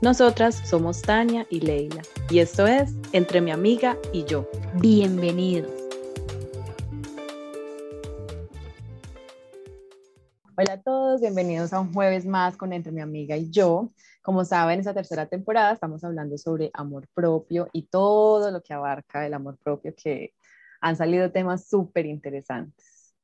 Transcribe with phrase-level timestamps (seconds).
[0.00, 4.48] Nosotras somos Tania y Leila y esto es Entre mi amiga y yo.
[4.74, 5.72] Bienvenidos.
[10.56, 13.90] Hola a todos, bienvenidos a un jueves más con Entre mi amiga y yo.
[14.22, 18.74] Como saben, en esta tercera temporada estamos hablando sobre amor propio y todo lo que
[18.74, 20.32] abarca el amor propio, que
[20.80, 23.16] han salido temas súper interesantes.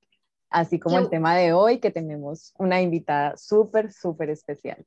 [0.51, 4.85] Así como el tema de hoy, que tenemos una invitada súper, súper especial.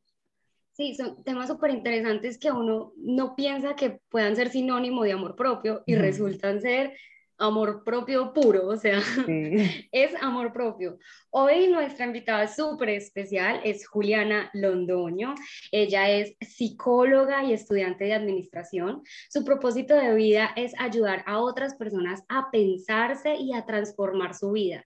[0.78, 5.36] Sí, son temas súper interesantes que uno no piensa que puedan ser sinónimo de amor
[5.36, 6.94] propio y resultan ser
[7.39, 9.00] amor propio puro, o sea,
[9.92, 11.00] es amor propio.
[11.31, 15.33] Hoy nuestra invitada súper especial es Juliana Londoño.
[15.72, 19.02] Ella es psicóloga y estudiante de administración.
[19.30, 24.52] Su propósito de vida es ayudar a otras personas a pensarse y a transformar su
[24.52, 24.86] vida.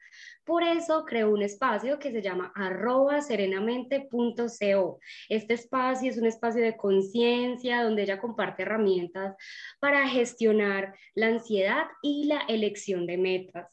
[0.52, 5.00] Por eso creó un espacio que se llama arroba serenamente.co.
[5.30, 9.34] Este espacio es un espacio de conciencia donde ella comparte herramientas
[9.80, 13.70] para gestionar la ansiedad y la elección de metas.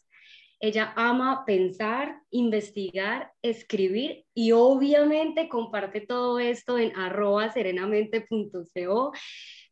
[0.60, 9.12] Ella ama pensar, investigar, escribir y obviamente comparte todo esto en arroba serenamente.co.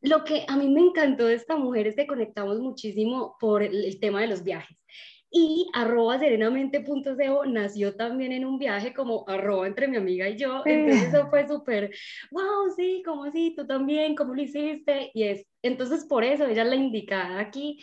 [0.01, 4.01] Lo que a mí me encantó de esta mujer es que conectamos muchísimo por el
[4.01, 4.77] tema de los viajes.
[5.31, 10.63] Y arroba serenamente.co nació también en un viaje como arroba entre mi amiga y yo.
[10.65, 11.91] Entonces eso fue súper,
[12.31, 15.11] wow, sí, como así, tú también, ¿cómo lo hiciste?
[15.15, 17.83] Y es, entonces por eso ella es la indicada aquí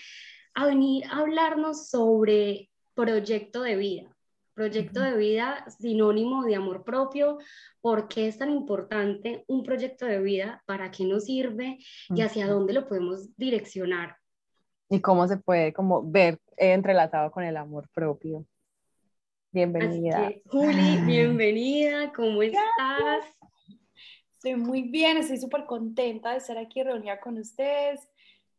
[0.55, 4.15] a venir a hablarnos sobre proyecto de vida.
[4.53, 7.39] Proyecto de vida sinónimo de amor propio,
[7.81, 11.79] por qué es tan importante un proyecto de vida, para qué nos sirve
[12.09, 14.15] y hacia dónde lo podemos direccionar
[14.93, 18.45] y cómo se puede como ver entrelazado con el amor propio.
[19.51, 20.31] Bienvenida.
[20.45, 23.25] Juli, bienvenida, ¿cómo estás?
[24.33, 28.07] Estoy muy bien, estoy súper contenta de estar aquí reunida con ustedes.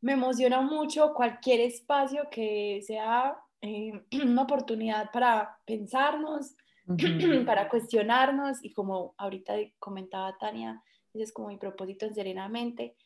[0.00, 3.92] Me emociona mucho cualquier espacio que sea eh,
[4.24, 6.56] una oportunidad para pensarnos,
[7.46, 12.96] para cuestionarnos y como ahorita comentaba Tania, ese es como mi propósito en Serenamente,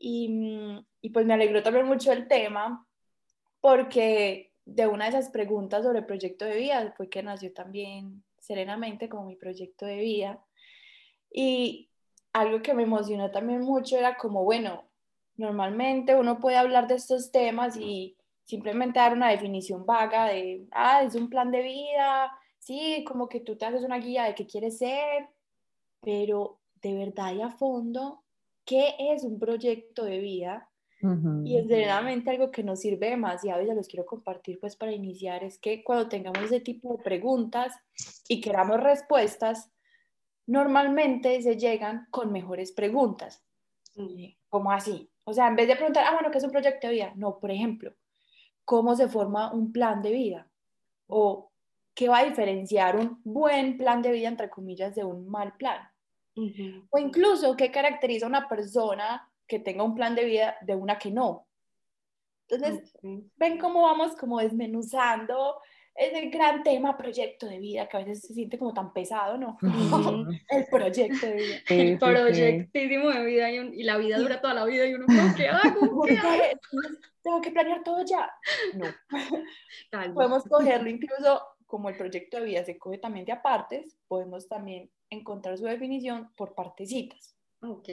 [0.00, 2.86] Mm, y, pues me alegró también mucho el tema
[3.60, 8.24] porque de una de esas preguntas sobre el proyecto de vida fue que nació también
[8.38, 10.44] serenamente como mi proyecto de vida.
[11.32, 11.90] Y
[12.32, 14.84] algo que me emocionó también mucho era como, bueno,
[15.36, 21.02] normalmente uno puede hablar de estos temas y simplemente dar una definición vaga de, ah,
[21.02, 24.46] es un plan de vida, sí, como que tú te haces una guía de qué
[24.46, 25.28] quieres ser,
[26.00, 28.24] pero de verdad y a fondo
[28.70, 30.68] qué es un proyecto de vida.
[31.44, 34.92] Y es realmente algo que nos sirve demasiado y ya los quiero compartir pues para
[34.92, 37.74] iniciar, es que cuando tengamos ese tipo de preguntas
[38.28, 39.72] y queramos respuestas,
[40.46, 43.42] normalmente se llegan con mejores preguntas.
[44.50, 45.10] como así?
[45.24, 47.12] O sea, en vez de preguntar, ah, bueno, ¿qué es un proyecto de vida?
[47.16, 47.94] No, por ejemplo,
[48.66, 50.50] ¿cómo se forma un plan de vida?
[51.06, 51.50] O
[51.94, 55.89] ¿qué va a diferenciar un buen plan de vida, entre comillas, de un mal plan?
[56.34, 60.98] O incluso qué caracteriza a una persona que tenga un plan de vida de una
[60.98, 61.46] que no.
[62.48, 62.92] Entonces,
[63.36, 65.60] ven cómo vamos como desmenuzando
[65.94, 69.58] ese gran tema proyecto de vida que a veces se siente como tan pesado, ¿no?
[70.48, 71.56] el proyecto de vida.
[71.68, 75.06] el proyectísimo de vida y, la vida dura toda la vida y uno,
[75.36, 76.02] ¿qué hago?
[76.02, 76.18] ¿Qué
[77.22, 78.30] Tengo que planear todo ya.
[78.74, 78.86] No.
[80.14, 84.90] Podemos cogerlo incluso como el proyecto de vida se coge también de apartes, podemos también
[85.08, 87.36] encontrar su definición por partecitas.
[87.62, 87.88] Ok.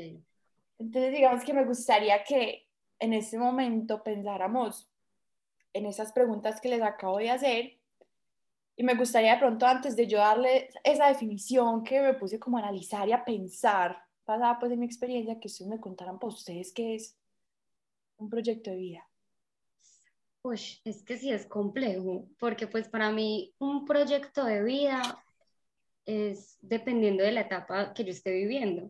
[0.79, 2.67] Entonces, digamos que me gustaría que
[2.99, 4.89] en este momento pensáramos
[5.73, 7.77] en esas preguntas que les acabo de hacer
[8.75, 12.57] y me gustaría de pronto antes de yo darle esa definición que me puse como
[12.57, 16.33] a analizar y a pensar, basada pues en mi experiencia, que ustedes me contaran para
[16.33, 17.15] ustedes qué es
[18.17, 19.06] un proyecto de vida?
[20.47, 25.21] Pues es que sí es complejo, porque pues para mí un proyecto de vida
[26.05, 28.89] es dependiendo de la etapa que yo esté viviendo.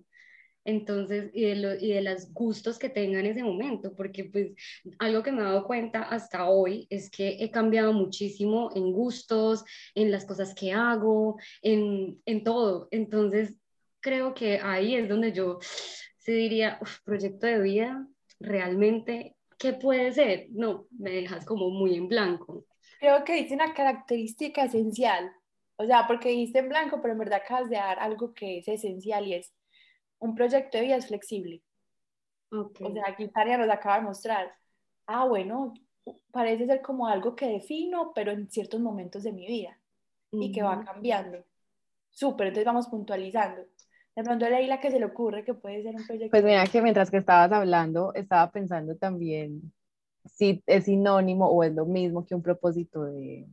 [0.64, 4.52] Entonces, y de, y de los gustos que tenga en ese momento, porque pues
[5.00, 9.64] algo que me he dado cuenta hasta hoy es que he cambiado muchísimo en gustos,
[9.96, 12.88] en las cosas que hago, en, en todo.
[12.92, 13.56] Entonces,
[14.00, 15.58] creo que ahí es donde yo
[16.20, 18.08] se diría, proyecto de vida,
[18.40, 20.48] realmente, ¿qué puede ser?
[20.52, 22.66] No, me dejas como muy en blanco.
[23.00, 25.32] Creo que dice una característica esencial,
[25.78, 28.68] o sea, porque dice en blanco, pero en verdad acabas de dar algo que es
[28.68, 29.54] esencial y es
[30.20, 31.62] un proyecto de vida es flexible.
[32.50, 34.52] O sea, aquí Tania nos acaba de mostrar,
[35.06, 35.74] ah, bueno,
[36.32, 39.78] parece ser como algo que defino, pero en ciertos momentos de mi vida
[40.32, 41.44] y que va cambiando.
[42.10, 43.64] Súper, entonces vamos puntualizando.
[44.18, 46.32] De pronto leí la que se le ocurre que puede ser un proyecto.
[46.32, 49.72] Pues mira que mientras que estabas hablando, estaba pensando también
[50.26, 53.46] si es sinónimo o es lo mismo que un propósito de,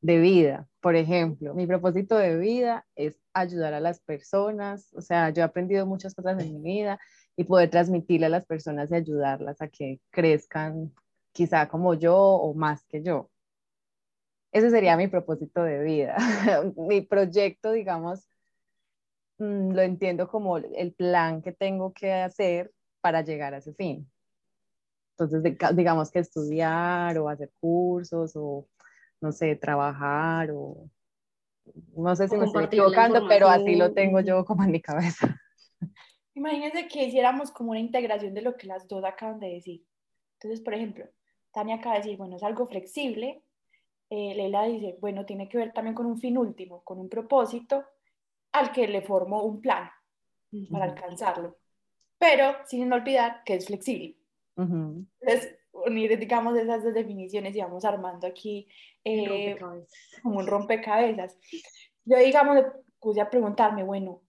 [0.00, 0.66] de vida.
[0.80, 5.44] Por ejemplo, mi propósito de vida es ayudar a las personas, o sea, yo he
[5.44, 6.98] aprendido muchas cosas en mi vida
[7.36, 10.90] y poder transmitirle a las personas y ayudarlas a que crezcan
[11.32, 13.28] quizá como yo o más que yo.
[14.52, 16.16] Ese sería mi propósito de vida.
[16.78, 18.26] mi proyecto, digamos,
[19.42, 24.08] mm, lo entiendo como el plan que tengo que hacer para llegar a ese fin.
[25.18, 28.66] Entonces, digamos que estudiar o hacer cursos o
[29.20, 30.88] no sé, trabajar o
[31.96, 35.36] no sé si me estoy equivocando, pero así lo tengo yo como en mi cabeza.
[36.34, 39.84] Imagínense que hiciéramos como una integración de lo que las dos acaban de decir.
[40.34, 41.04] Entonces, por ejemplo,
[41.52, 43.44] Tania acaba de decir, bueno, es algo flexible.
[44.10, 47.84] Eh, Leila dice, bueno, tiene que ver también con un fin último, con un propósito
[48.52, 49.90] al que le formo un plan
[50.70, 51.58] para alcanzarlo.
[52.18, 54.16] Pero sin olvidar que es flexible.
[54.56, 58.68] Entonces, unir, digamos, esas dos definiciones y vamos armando aquí
[59.04, 59.56] eh,
[60.22, 61.38] como un rompecabezas.
[62.04, 62.62] Yo, digamos,
[63.00, 64.22] puse a preguntarme, bueno,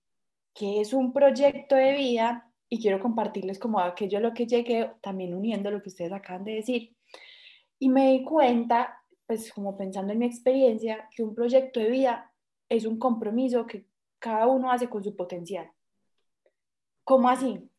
[0.54, 2.50] ¿qué es un proyecto de vida?
[2.70, 6.44] Y quiero compartirles como aquello a lo que llegué, también uniendo lo que ustedes acaban
[6.44, 6.96] de decir.
[7.78, 8.98] Y me di cuenta,
[9.28, 12.32] pues como pensando en mi experiencia, que un proyecto de vida
[12.70, 13.86] es un compromiso que
[14.24, 15.70] cada uno hace con su potencial.
[17.04, 17.70] ¿Cómo así?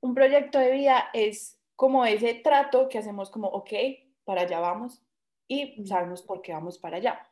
[0.00, 3.72] Un proyecto de vida es como ese trato que hacemos como, ok,
[4.24, 5.02] para allá vamos
[5.48, 7.26] y sabemos por qué vamos para allá.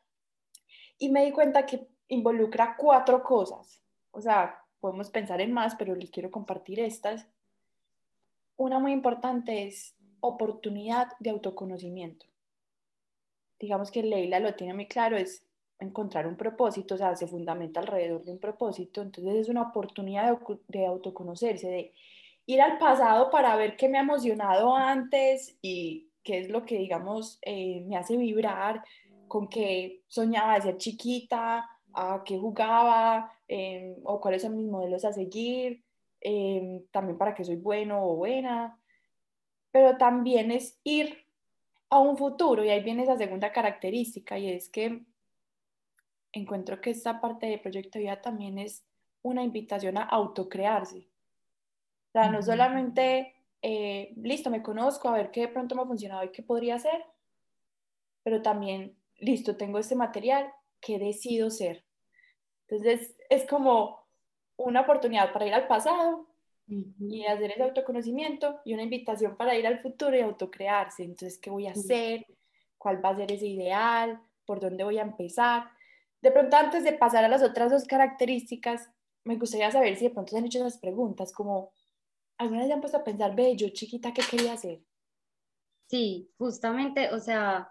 [0.96, 3.82] Y me di cuenta que involucra cuatro cosas.
[4.10, 7.28] O sea, podemos pensar en más, pero les quiero compartir estas.
[8.56, 12.24] Una muy importante es oportunidad de autoconocimiento.
[13.60, 15.46] Digamos que Leila lo tiene muy claro, es
[15.82, 20.30] encontrar un propósito, o sea, se fundamenta alrededor de un propósito, entonces es una oportunidad
[20.30, 21.92] de, de autoconocerse, de
[22.46, 26.78] ir al pasado para ver qué me ha emocionado antes y qué es lo que,
[26.78, 28.82] digamos, eh, me hace vibrar,
[29.28, 35.04] con qué soñaba de ser chiquita, a qué jugaba, em, o cuáles son mis modelos
[35.04, 35.82] a seguir,
[36.20, 38.78] em, también para qué soy bueno o buena,
[39.70, 41.26] pero también es ir
[41.90, 45.02] a un futuro y ahí viene esa segunda característica y es que
[46.32, 48.84] encuentro que esta parte de proyecto vida también es
[49.22, 51.08] una invitación a autocrearse,
[52.08, 55.86] o sea, no solamente, eh, listo, me conozco, a ver qué de pronto me ha
[55.86, 57.06] funcionado y qué podría hacer,
[58.22, 61.86] pero también, listo, tengo este material, ¿qué decido ser?
[62.68, 64.06] Entonces, es como
[64.56, 66.26] una oportunidad para ir al pasado
[66.66, 71.02] y hacer ese autoconocimiento y una invitación para ir al futuro y autocrearse.
[71.02, 72.26] Entonces, ¿qué voy a hacer?
[72.78, 74.20] ¿Cuál va a ser ese ideal?
[74.46, 75.64] ¿Por dónde voy a empezar?
[76.22, 78.88] De pronto, antes de pasar a las otras dos características,
[79.24, 81.72] me gustaría saber si de pronto se han hecho esas preguntas, como
[82.42, 84.80] ¿Alguna vez se han puesto a pensar, ve, yo chiquita, ¿qué quería hacer?
[85.88, 87.68] Sí, justamente, o sea,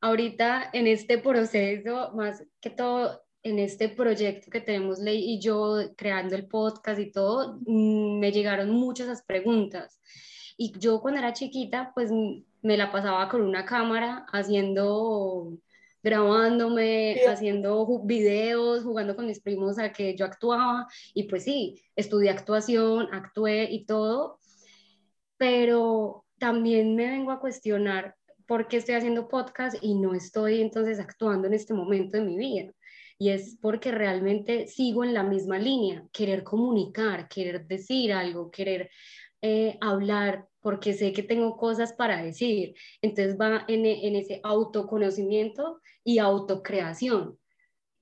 [0.00, 5.76] ahorita en este proceso, más que todo en este proyecto que tenemos Ley y yo
[5.96, 10.00] creando el podcast y todo, mm, me llegaron muchas esas preguntas.
[10.56, 15.58] Y yo cuando era chiquita, pues me la pasaba con una cámara haciendo
[16.06, 20.86] grabándome, haciendo videos, jugando con mis primos a que yo actuaba.
[21.14, 24.38] Y pues sí, estudié actuación, actué y todo,
[25.36, 28.14] pero también me vengo a cuestionar
[28.46, 32.36] por qué estoy haciendo podcast y no estoy entonces actuando en este momento de mi
[32.36, 32.72] vida.
[33.18, 38.90] Y es porque realmente sigo en la misma línea, querer comunicar, querer decir algo, querer
[39.42, 42.74] eh, hablar, porque sé que tengo cosas para decir.
[43.02, 47.38] Entonces va en, en ese autoconocimiento y autocreación.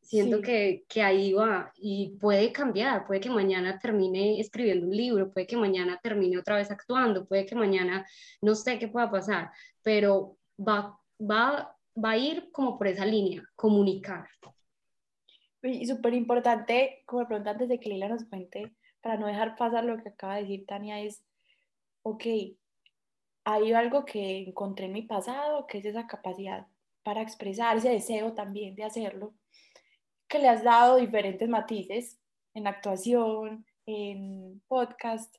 [0.01, 5.33] Siento que, que, ahí va y puede cambiar, puede que mañana termine escribiendo un libro,
[5.33, 8.07] puede que mañana termine otra vez actuando, puede que mañana
[8.43, 9.51] no sé qué pueda pasar,
[9.83, 14.29] pero va, va, va a ir como por esa línea, comunicar.
[15.63, 18.75] Y súper importante, como pregunta antes de que Lila nos cuente,
[19.05, 21.23] para no dejar pasar lo que acaba de decir Tania, es,
[22.03, 22.25] ok,
[23.45, 26.67] hay algo que encontré en mi pasado, que es esa capacidad
[27.03, 29.35] para expresar ese deseo también de hacerlo
[30.27, 32.19] que le has dado diferentes matices
[32.55, 35.37] en actuación, en podcast,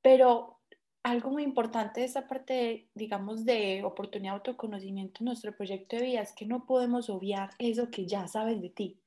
[0.00, 0.60] pero
[1.02, 6.02] algo muy importante de esta parte, digamos, de oportunidad de autoconocimiento en nuestro proyecto de
[6.02, 9.00] vida es que no podemos obviar eso que ya sabes de ti,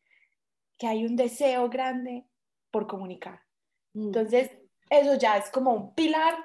[0.78, 2.26] que hay un deseo grande
[2.72, 3.49] por comunicar.
[3.94, 4.08] Mm.
[4.08, 4.52] Entonces,
[4.90, 6.36] eso ya es como un pilar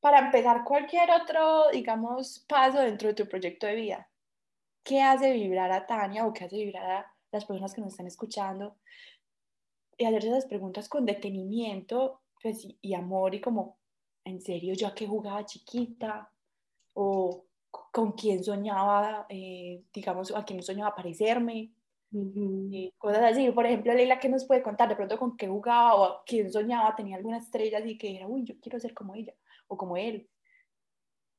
[0.00, 4.10] para empezar cualquier otro, digamos, paso dentro de tu proyecto de vida.
[4.82, 8.08] ¿Qué hace vibrar a Tania o qué hace vibrar a las personas que nos están
[8.08, 8.76] escuchando
[9.96, 13.78] y hacerse esas preguntas con detenimiento pues, y, amor y como,
[14.24, 16.28] ¿en serio yo a qué jugaba chiquita?
[16.94, 17.44] ¿O
[17.92, 21.72] con quién soñaba, eh, digamos, a quién soñaba parecerme?
[22.12, 23.50] Y cosas así.
[23.50, 26.52] Por ejemplo, Leila, ¿qué nos puede contar de pronto con qué jugaba o a quién
[26.52, 26.94] soñaba?
[26.94, 29.34] Tenía alguna estrella así que era, uy, yo quiero ser como ella
[29.68, 30.28] o como él.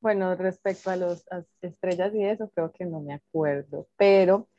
[0.01, 1.25] Bueno, respecto a las
[1.61, 4.49] estrellas y eso, creo que no me acuerdo, pero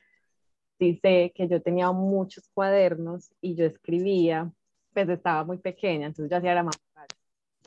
[0.79, 4.51] sí sé que yo tenía muchos cuadernos y yo escribía,
[4.95, 6.79] pues estaba muy pequeña, entonces yo hacía era más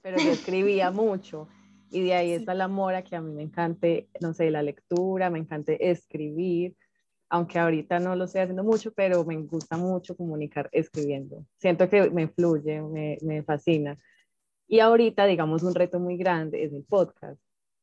[0.01, 1.47] pero yo escribía mucho
[1.91, 4.63] y de ahí está el amor a que a mí me encante, no sé, la
[4.63, 6.75] lectura, me encante escribir,
[7.29, 11.45] aunque ahorita no lo estoy haciendo mucho, pero me gusta mucho comunicar escribiendo.
[11.57, 13.97] Siento que me fluye, me, me fascina.
[14.67, 17.39] Y ahorita, digamos, un reto muy grande es el podcast,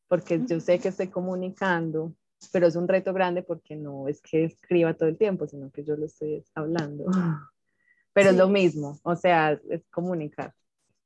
[0.08, 2.14] porque yo sé que estoy comunicando
[2.52, 5.84] pero es un reto grande porque no es que escriba todo el tiempo, sino que
[5.84, 7.04] yo lo estoy hablando.
[8.12, 10.54] Pero es lo mismo, o sea, es comunicar.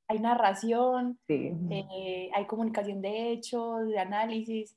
[0.08, 4.76] Hay narración, eh, hay comunicación de hechos, de análisis,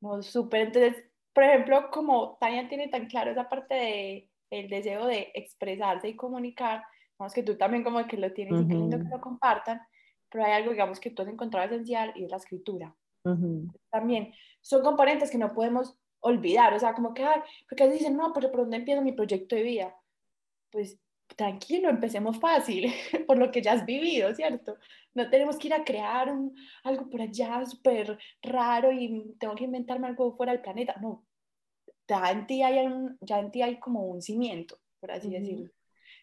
[0.00, 0.68] no, súper.
[0.68, 1.04] Entonces,
[1.40, 6.14] por ejemplo, como Tania tiene tan claro esa parte de el deseo de expresarse y
[6.14, 6.82] comunicar,
[7.18, 9.80] vamos que tú también como que lo tienes y qué lindo que lo compartan,
[10.28, 12.94] pero hay algo, digamos, que tú has encontrado esencial y es la escritura.
[13.88, 18.34] También son componentes que no podemos olvidar, o sea, como que, ay, porque dicen, no,
[18.34, 19.96] pero ¿por dónde empiezo mi proyecto de vida?
[20.70, 21.00] Pues
[21.36, 22.92] tranquilo, empecemos fácil,
[23.26, 24.76] por lo que ya has vivido, ¿cierto?
[25.14, 26.54] No tenemos que ir a crear un,
[26.84, 31.24] algo por allá súper raro y tengo que inventarme algo fuera del planeta, no.
[32.10, 35.70] Ya en ti hay, un, ya en ti hay como un cimiento, por así decirlo.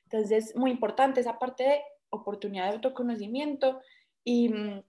[0.04, 3.80] Entonces, es muy importante esa parte de oportunidad de autoconocimiento
[4.22, 4.84] y mm,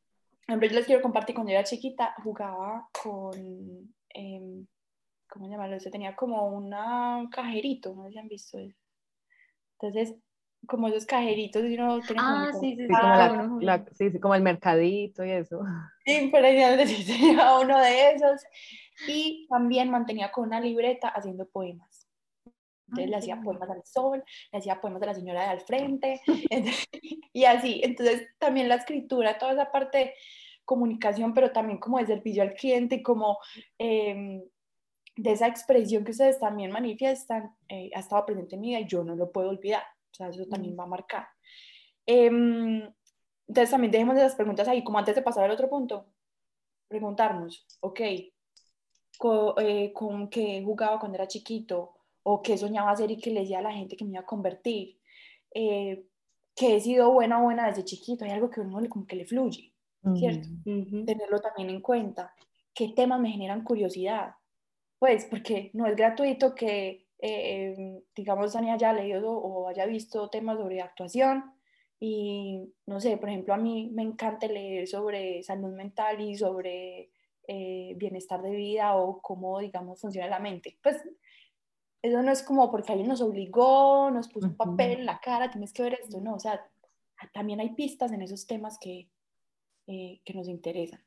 [0.49, 4.65] yo les quiero compartir, cuando yo era chiquita jugaba con, eh,
[5.29, 5.79] ¿cómo llamarlo?
[5.79, 6.69] Se tenía como un
[7.31, 8.77] cajerito, no sé si han visto eso.
[9.81, 10.17] Entonces,
[10.69, 12.87] como esos cajeritos y uno ah, sí, sí,
[13.97, 15.61] sí, sí, como el mercadito y eso.
[16.05, 18.43] Sí, pero ya tenía uno de esos.
[19.07, 22.07] Y también mantenía con una libreta haciendo poemas.
[22.87, 26.21] Entonces le hacía poemas al sol, le hacía poemas a la señora de al frente,
[27.33, 27.83] y así.
[27.85, 30.15] Entonces también la escritura, toda esa parte de
[30.65, 33.39] comunicación, pero también como de servicio al cliente y como
[33.77, 34.43] em,
[35.17, 38.87] de esa expresión que ustedes también manifiestan, eh, ha estado presente en mi vida y
[38.87, 39.83] yo no lo puedo olvidar.
[40.19, 41.27] Sea, eso también va a marcar.
[42.05, 42.83] Em,
[43.47, 46.07] entonces también dejemos esas preguntas ahí, como antes de pasar al otro punto,
[46.89, 48.01] preguntarnos, ok,
[49.17, 51.99] ¿con, eh, ¿con qué jugaba cuando era chiquito?
[52.31, 54.27] o qué soñaba hacer y que le decía a la gente que me iba a
[54.27, 54.99] convertir,
[55.55, 56.05] eh,
[56.55, 59.25] que he sido buena o buena desde chiquito, hay algo que uno como que le
[59.25, 59.73] fluye,
[60.15, 60.47] ¿cierto?
[60.65, 62.35] Tenerlo también en cuenta.
[62.75, 64.35] ¿Qué temas me generan curiosidad?
[64.99, 70.59] Pues porque no es gratuito que, eh, digamos, Dani haya leído o haya visto temas
[70.59, 71.53] sobre actuación
[72.01, 77.11] y, no sé, por ejemplo, a mí me encanta leer sobre salud mental y sobre
[77.49, 80.79] eh, bienestar de vida o cómo, digamos, funciona la mente.
[80.83, 81.03] Pues
[82.03, 85.51] eso no es como porque alguien nos obligó, nos puso un papel en la cara,
[85.51, 86.65] tienes que ver esto, no, o sea,
[87.33, 89.09] también hay pistas en esos temas que,
[89.89, 91.03] eh, que nos interesan.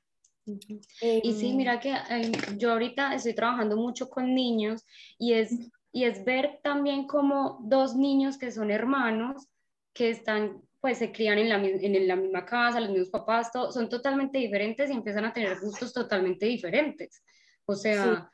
[0.45, 4.85] y sí, em, mira que em, yo ahorita estoy trabajando mucho con niños
[5.17, 9.47] y es, y es ver también como dos niños que son hermanos,
[9.93, 13.89] que están, pues se crían en la, en la misma casa, los mismos papás, son
[13.89, 17.23] totalmente diferentes y empiezan a tener gustos totalmente diferentes.
[17.65, 18.29] O sea,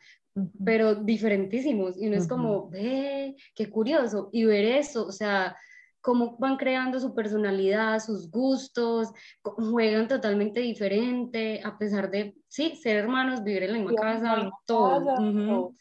[0.64, 1.98] pero diferentísimos.
[1.98, 4.30] Y uno es como, ve, qué curioso.
[4.32, 5.56] Y ver eso, o sea,
[6.02, 9.10] cómo van creando su personalidad, sus gustos,
[9.42, 15.74] juegan totalmente diferente, a pesar de, sí, ser hermanos, vivir en la misma casa, todo.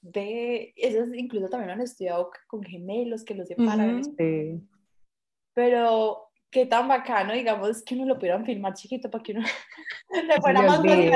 [0.00, 4.02] Ve, eso incluso también lo han estudiado con gemelos que los separan.
[4.04, 4.60] sí.
[5.52, 9.42] Pero qué tan bacano, digamos, que uno lo pudieran filmar chiquito para que uno
[10.26, 11.12] le fuera más fácil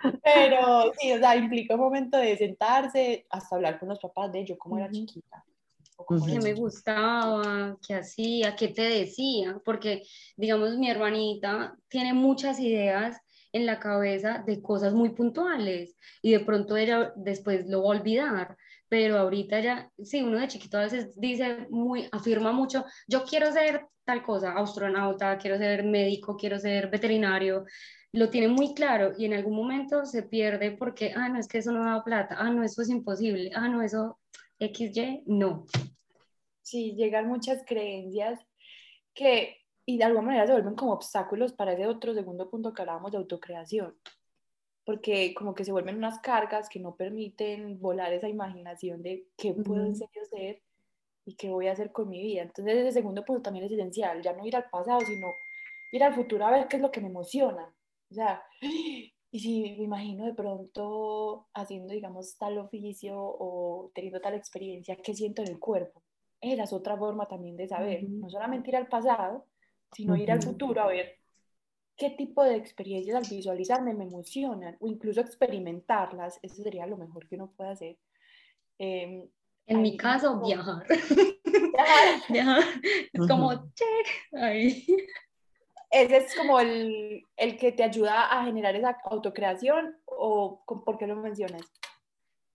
[0.22, 4.46] Pero sí, o sea, implica un momento de sentarse hasta hablar con los papás de
[4.46, 5.44] yo cómo era chiquita.
[6.26, 7.76] ¿Qué me gustaba?
[7.86, 8.56] ¿Qué hacía?
[8.56, 9.60] ¿Qué te decía?
[9.62, 10.02] Porque,
[10.36, 13.20] digamos, mi hermanita tiene muchas ideas
[13.52, 17.98] en la cabeza de cosas muy puntuales y de pronto ella después lo va a
[17.98, 18.56] olvidar,
[18.88, 23.52] pero ahorita ya, sí, uno de chiquito a veces dice muy, afirma mucho, yo quiero
[23.52, 27.64] ser tal cosa, astronauta, quiero ser médico, quiero ser veterinario,
[28.12, 31.58] lo tiene muy claro y en algún momento se pierde porque, ah, no, es que
[31.58, 34.18] eso no da plata, ah, no, eso es imposible, ah, no, eso
[34.58, 35.66] XY, no.
[36.62, 38.40] Sí, llegan muchas creencias
[39.14, 39.59] que,
[39.90, 43.10] y de alguna manera se vuelven como obstáculos para ese otro segundo punto que hablábamos
[43.10, 43.96] de autocreación,
[44.84, 49.52] porque como que se vuelven unas cargas que no permiten volar esa imaginación de qué
[49.52, 50.62] puedo en serio ser
[51.24, 52.42] y qué voy a hacer con mi vida.
[52.42, 55.26] Entonces ese segundo punto también es esencial, ya no ir al pasado, sino
[55.90, 57.74] ir al futuro a ver qué es lo que me emociona.
[58.12, 64.34] O sea, y si me imagino de pronto haciendo, digamos, tal oficio o teniendo tal
[64.34, 66.00] experiencia, ¿qué siento en el cuerpo?
[66.40, 69.46] Esa es otra forma también de saber, no solamente ir al pasado,
[69.92, 71.18] sino ir al futuro a ver
[71.96, 76.38] qué tipo de experiencias al visualizarme me emocionan o incluso experimentarlas.
[76.42, 77.98] Eso sería lo mejor que uno puede hacer.
[78.78, 79.28] Em,
[79.66, 80.86] en mi caso, viajar.
[82.28, 82.62] Viajar.
[83.12, 84.86] Es como, check, ahí
[85.90, 91.06] ese es como el, el, que te ayuda a generar esa autocreación o por qué
[91.06, 91.62] lo mencionas?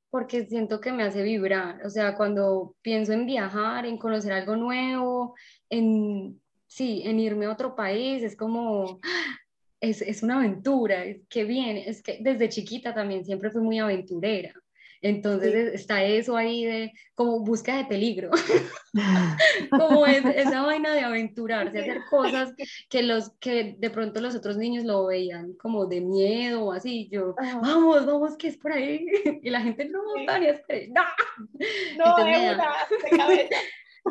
[0.10, 4.56] Porque siento que me hace vibrar, o sea, cuando pienso en viajar, en conocer algo
[4.56, 5.36] nuevo,
[5.70, 6.42] en,
[6.76, 9.00] sí, en irme a otro país, es como,
[9.80, 14.54] es, es una aventura, qué bien, es que desde chiquita también siempre fui muy aventurera.
[15.02, 18.32] Entonces está eso ahí de como búsqueda de peligro,
[19.70, 22.54] como es, esa vaina de aventurarse, hacer cosas
[22.90, 27.08] que, los, que de pronto los otros niños lo veían como de miedo o así.
[27.12, 29.06] Yo, vamos, vamos, que es por ahí.
[29.44, 32.16] Y la gente, no, Tania, no.
[32.18, 32.74] No, me, da,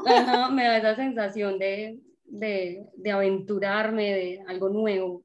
[0.07, 5.25] Ajá, me da esa sensación de, de, de, aventurarme, de algo nuevo.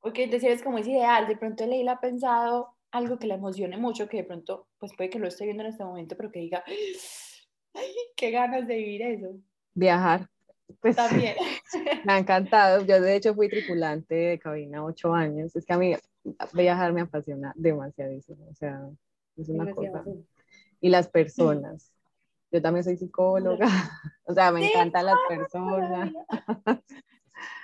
[0.00, 3.76] Porque decir es como es ideal, de pronto Leila ha pensado algo que la emocione
[3.76, 6.40] mucho, que de pronto, pues puede que lo esté viendo en este momento, pero que
[6.40, 6.62] diga,
[7.74, 9.36] ay, qué ganas de vivir eso.
[9.74, 10.28] Viajar.
[10.80, 11.36] Pues, También.
[12.04, 12.84] me ha encantado.
[12.84, 15.54] Yo de hecho fui tripulante de cabina ocho años.
[15.56, 15.94] Es que a mí
[16.52, 18.46] viajar me apasiona demasiadísimo.
[18.50, 18.88] O sea,
[19.36, 20.04] es una cosa.
[20.80, 21.93] Y las personas.
[22.54, 23.66] Yo también soy psicóloga.
[24.26, 26.10] O sea, me encantan las personas.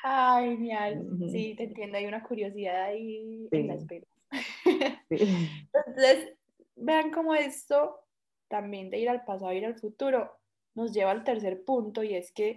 [0.03, 1.07] Ay, genial.
[1.33, 1.97] Sí, te entiendo.
[1.97, 4.07] Hay una curiosidad ahí en la espera.
[5.09, 6.35] Entonces,
[6.77, 7.99] vean cómo esto
[8.49, 10.31] también de ir al pasado, ir al futuro,
[10.75, 12.57] nos lleva al tercer punto y es que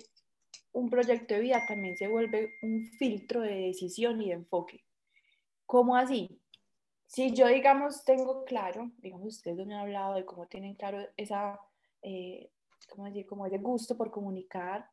[0.74, 4.84] un proyecto de vida también se vuelve un filtro de decisión y de enfoque.
[5.65, 6.41] ¿Cómo así?
[7.06, 11.58] Si yo, digamos, tengo claro, digamos, ustedes me han hablado de cómo tienen claro esa,
[12.03, 12.49] eh,
[12.89, 13.25] ¿cómo decir?
[13.25, 14.87] Como ese gusto por comunicar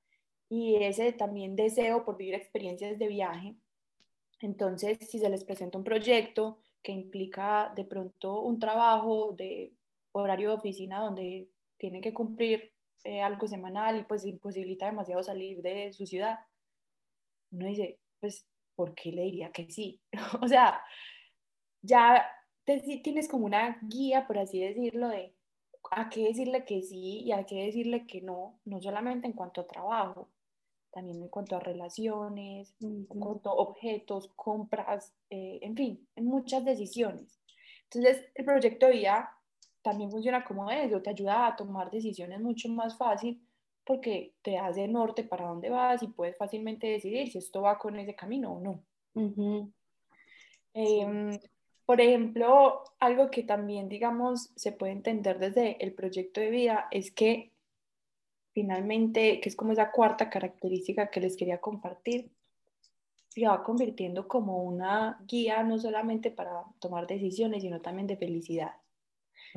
[0.49, 3.57] y ese también deseo por vivir experiencias de viaje.
[4.41, 9.75] Entonces, si se les presenta un proyecto, que implica de pronto un trabajo de
[10.13, 12.73] horario de oficina donde tiene que cumplir
[13.05, 16.39] eh, algo semanal y pues imposibilita demasiado salir de su ciudad,
[17.51, 20.01] uno dice, pues, ¿por qué le diría que sí?
[20.43, 20.83] o sea,
[21.83, 22.27] ya
[22.65, 25.35] tienes como una guía, por así decirlo, de
[25.91, 29.61] a qué decirle que sí y a qué decirle que no, no solamente en cuanto
[29.63, 30.29] a trabajo,
[30.93, 36.65] también en cuanto a relaciones, en cuanto a objetos, compras, eh, en fin, en muchas
[36.65, 37.41] decisiones.
[37.85, 39.37] Entonces, el proyecto de vida
[39.83, 43.41] también funciona como eso, te ayuda a tomar decisiones mucho más fácil
[43.85, 47.99] porque te hace norte para dónde vas y puedes fácilmente decidir si esto va con
[47.99, 48.83] ese camino o no.
[50.75, 51.39] Em,
[51.91, 57.11] por ejemplo, algo que también, digamos, se puede entender desde el proyecto de vida es
[57.11, 57.51] que
[58.53, 62.31] finalmente, que es como esa cuarta característica que les quería compartir,
[63.27, 68.75] se va convirtiendo como una guía no solamente para tomar decisiones, sino también de felicidad.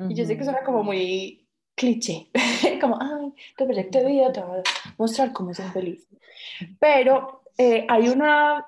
[0.08, 2.30] Y yo sé que suena como muy cliché,
[2.80, 4.62] como, ay, tu proyecto de vida te va a
[4.98, 6.08] mostrar cómo ser feliz.
[6.80, 8.66] Pero eh, hay, una,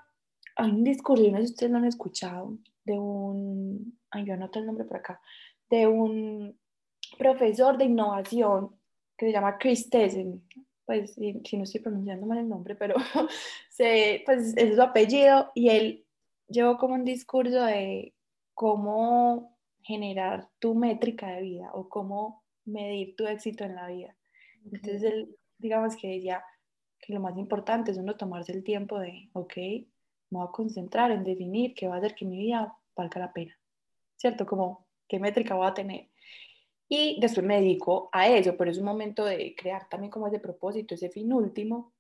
[0.54, 4.58] hay un discurso, no sé si ustedes lo han escuchado, de un, ay, yo anoto
[4.58, 5.20] el nombre por acá,
[5.68, 6.58] de un
[7.18, 8.70] profesor de innovación
[9.18, 10.42] que se llama Chris Tessen,
[10.84, 12.94] pues si, no estoy pronunciando mal el nombre, pero
[13.70, 16.06] se, pues es su apellido y él
[16.48, 18.14] llevó como un discurso de
[18.54, 24.16] cómo generar tu métrica de vida o cómo medir tu éxito en la vida.
[24.64, 26.44] Entonces, él, digamos que decía
[27.00, 29.52] que lo más importante es uno tomarse el tiempo de, ok,
[30.30, 33.32] me voy a concentrar en definir qué va a hacer que mi vida valga la
[33.32, 33.58] pena,
[34.16, 34.46] ¿cierto?
[34.46, 36.08] Como qué métrica voy a tener.
[36.88, 40.38] Y después me dedico a eso, pero es un momento de crear también como ese
[40.38, 41.92] propósito, ese fin último.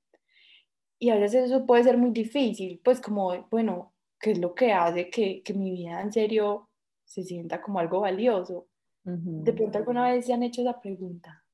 [0.98, 4.72] Y a veces eso puede ser muy difícil, pues como, bueno, ¿qué es lo que
[4.72, 6.70] hace que, que mi vida en serio
[7.04, 8.68] se sienta como algo valioso?
[9.08, 11.44] ¿De pronto alguna vez se han hecho esa pregunta?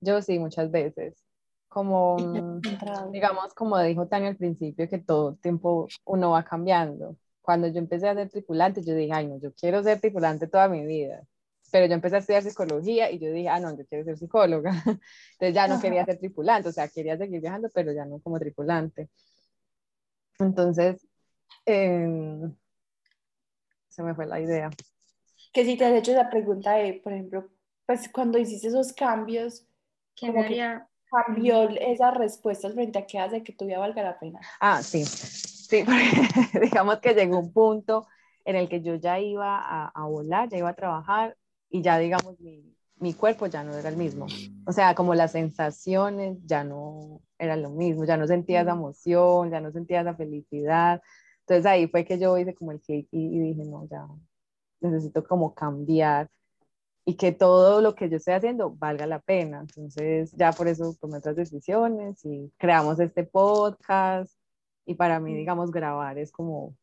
[0.00, 1.29] Yo sí, muchas veces.
[1.70, 2.60] Como,
[3.10, 7.16] digamos, como dijo Tania al principio, que todo tiempo uno va cambiando.
[7.40, 10.68] Cuando yo empecé a ser tripulante, yo dije, ay, no, yo quiero ser tripulante toda
[10.68, 11.24] mi vida
[11.70, 14.70] pero yo empecé a estudiar psicología y yo dije, ah, no, yo quiero ser psicóloga.
[15.32, 18.38] Entonces ya no quería ser tripulante, o sea, quería seguir viajando, pero ya no como
[18.38, 19.08] tripulante.
[20.38, 21.06] Entonces,
[21.64, 22.54] em,
[23.88, 24.70] se me fue la idea.
[25.52, 27.48] Que si te has hecho esa pregunta de, por ejemplo,
[27.86, 29.66] pues cuando hiciste esos cambios,
[30.14, 34.40] ¿qué que cambió esas respuestas frente a qué hace que tu vida valga la pena?
[34.60, 35.04] Ah, sí.
[35.04, 38.06] Sí, porque digamos que llegó un punto
[38.44, 41.36] en el que yo ya iba a, a volar, ya iba a trabajar
[41.68, 44.26] y ya digamos mi, mi, cuerpo ya no era el mismo.
[44.66, 49.50] O sea, como las sensaciones ya no eran lo mismo, ya no sentía esa emoción,
[49.50, 51.00] ya no sentía esa felicidad.
[51.40, 54.06] Entonces ahí fue que yo hice como el clic y, dije, no, ya
[54.80, 56.28] necesito como cambiar
[57.04, 59.60] y que todo lo que yo estoy haciendo valga la pena.
[59.60, 64.32] Entonces ya por eso tomé otras decisiones y creamos este podcast
[64.86, 66.74] y para mí, digamos, grabar es como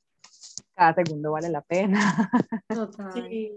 [0.75, 2.31] cada segundo vale la pena.
[2.69, 3.11] Total.
[3.13, 3.53] Sí.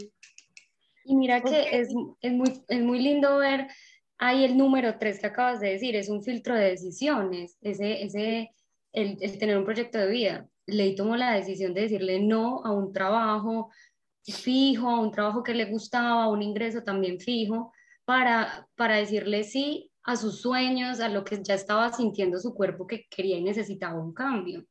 [1.05, 1.89] Y mira que es,
[2.21, 3.69] es, muy, es muy lindo ver
[4.19, 8.51] ahí el número 3 que acabas de decir, es un filtro de decisiones, ese, ese,
[8.93, 10.49] el, el tener un proyecto de vida.
[10.67, 13.71] Ley tomó la decisión de decirle no a un trabajo
[14.27, 17.73] fijo, a un trabajo que le gustaba, un ingreso también fijo,
[18.05, 22.87] para, para decirle sí a sus sueños, a lo que ya estaba sintiendo su cuerpo
[22.87, 24.65] que quería y necesitaba un cambio.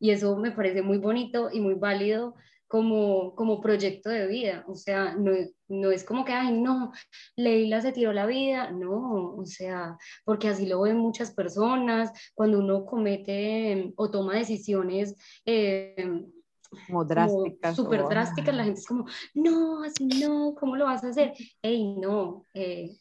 [0.00, 2.34] Y eso me parece muy bonito y muy válido
[2.66, 4.64] como, como proyecto de vida.
[4.66, 5.30] O sea, no,
[5.68, 6.90] no es como que, ay, no,
[7.36, 8.70] Leila se tiró la vida.
[8.72, 12.10] No, o sea, porque así lo ven muchas personas.
[12.34, 15.14] Cuando uno comete o toma decisiones...
[15.44, 16.24] Eh,
[16.86, 17.76] como drásticas.
[17.76, 21.34] Súper drásticas, la gente es como, no, así no, ¿cómo lo vas a hacer?
[21.62, 22.96] Ey, no, eh,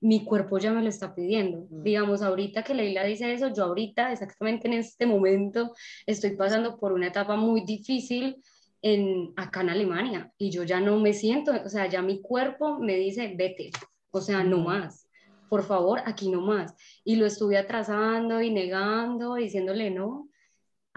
[0.00, 1.66] mi cuerpo ya me lo está pidiendo.
[1.70, 1.82] Mm.
[1.82, 5.74] Digamos, ahorita que Leila dice eso, yo ahorita, exactamente en este momento,
[6.06, 8.42] estoy pasando por una etapa muy difícil
[8.82, 12.78] en, acá en Alemania y yo ya no me siento, o sea, ya mi cuerpo
[12.78, 13.70] me dice, vete,
[14.10, 15.08] o sea, no más,
[15.48, 16.74] por favor, aquí no más.
[17.04, 20.27] Y lo estuve atrasando y negando, diciéndole no,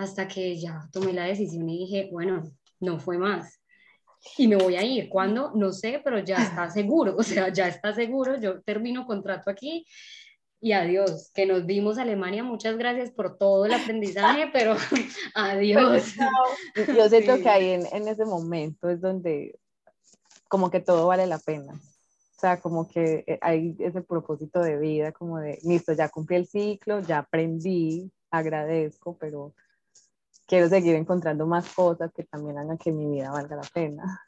[0.01, 2.43] hasta que ya tomé la decisión y dije, bueno,
[2.79, 3.59] no fue más.
[4.37, 5.09] Y me voy a ir.
[5.09, 5.51] ¿Cuándo?
[5.55, 9.85] No sé, pero ya está seguro, o sea, ya está seguro, yo termino contrato aquí
[10.59, 11.31] y adiós.
[11.33, 14.75] Que nos vimos Alemania, muchas gracias por todo el aprendizaje, pero
[15.35, 16.15] adiós.
[16.75, 19.59] Yo siento que ahí en, en, ese momento es donde
[20.47, 21.73] como que todo vale la pena.
[21.73, 26.37] O sea, como que eh, hay ese propósito de vida, como de, listo, ya cumplí
[26.37, 29.53] el ciclo, ya aprendí, agradezco, pero
[30.51, 34.21] quiero seguir encontrando más cosas que también hagan que mi vida valga la pena.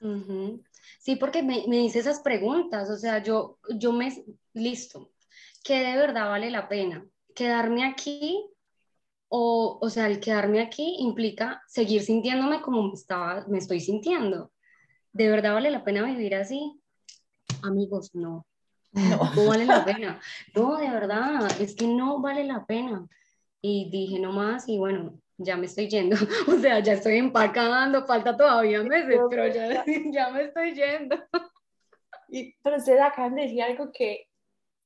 [1.01, 5.11] Sí, porque me, me dice esas preguntas, o sea, yo, yo me, listo,
[5.65, 7.05] que de verdad vale la pena.
[7.35, 8.41] Quedarme aquí,
[9.27, 14.53] o, o sea, el quedarme aquí implica seguir sintiéndome como me, estaba, me estoy sintiendo.
[15.11, 16.81] ¿De verdad vale la pena vivir así?
[17.63, 18.45] Amigos, no.
[18.93, 19.29] No.
[19.35, 20.21] no vale la pena.
[20.55, 23.09] No, de verdad, es que no vale la pena.
[23.61, 26.15] Y dije nomás, y bueno, ya me estoy yendo.
[26.47, 31.17] O sea, ya estoy empacando, falta todavía meses, pero ya, ya me estoy yendo.
[32.29, 34.27] Y, pero ustedes acaban de decir algo que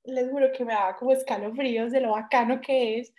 [0.03, 3.13] les juro que me da como escalofríos de lo bacano que es.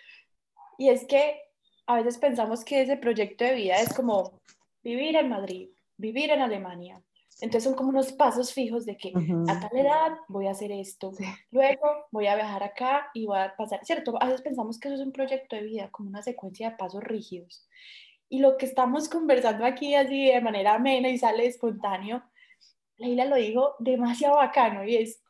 [0.78, 1.40] Y es que
[1.86, 4.40] a veces pensamos que ese proyecto de vida es como
[4.82, 7.02] vivir en Madrid, vivir en Alemania.
[7.40, 9.12] Entonces son como unos pasos fijos de que
[9.48, 11.12] a tal edad voy a hacer esto,
[11.52, 14.20] luego voy a viajar acá y voy a pasar, ¿cierto?
[14.20, 17.02] A veces pensamos que eso es un proyecto de vida, como una secuencia de pasos
[17.02, 17.68] rígidos.
[18.28, 22.24] Y lo que estamos conversando aquí así de manera amena y sale espontáneo,
[22.96, 25.22] Leila lo dijo demasiado bacano y es,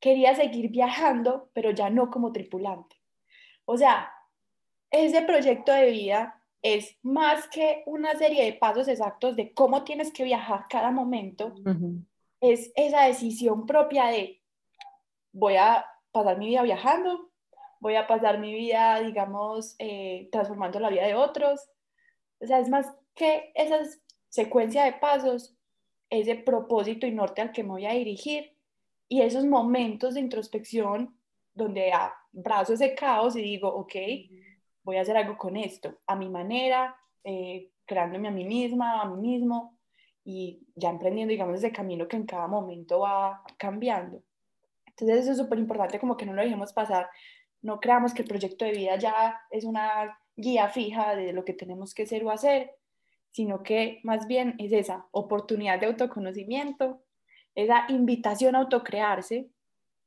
[0.00, 2.96] quería seguir viajando, pero ya no como tripulante.
[3.66, 4.10] O sea,
[4.90, 10.12] ese proyecto de vida es más que una serie de pasos exactos de cómo tienes
[10.12, 11.54] que viajar cada momento,
[12.40, 14.42] es esa decisión propia de
[15.32, 17.30] voy a pasar mi vida viajando,
[17.78, 21.60] voy a pasar mi vida, digamos, eh, transformando la vida de otros.
[22.40, 25.56] O sea, es más que esas secuencia de pasos,
[26.10, 28.56] ese propósito y norte al que me voy a dirigir
[29.08, 31.16] y esos momentos de introspección
[31.54, 33.94] donde abrazo ese caos y digo, ok,
[34.86, 39.04] voy a hacer algo con esto, a mi manera, eh, creándome a mí misma, a
[39.06, 39.76] mí mismo
[40.24, 44.22] y ya emprendiendo, digamos, ese camino que en cada momento va cambiando.
[44.86, 47.10] Entonces eso es súper importante, como que no lo dejemos pasar,
[47.62, 51.52] no creamos que el proyecto de vida ya es una guía fija de lo que
[51.52, 52.70] tenemos que ser o hacer,
[53.32, 57.02] sino que más bien es esa oportunidad de autoconocimiento,
[57.56, 59.50] esa invitación a autocrearse,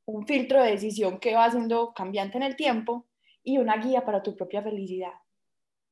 [0.06, 3.09] un filtro de decisión que va siendo cambiante en el tiempo
[3.42, 5.12] y una guía para tu propia felicidad.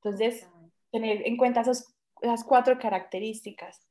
[0.03, 0.49] Entonces,
[0.91, 3.87] tener en cuenta esas cuatro características.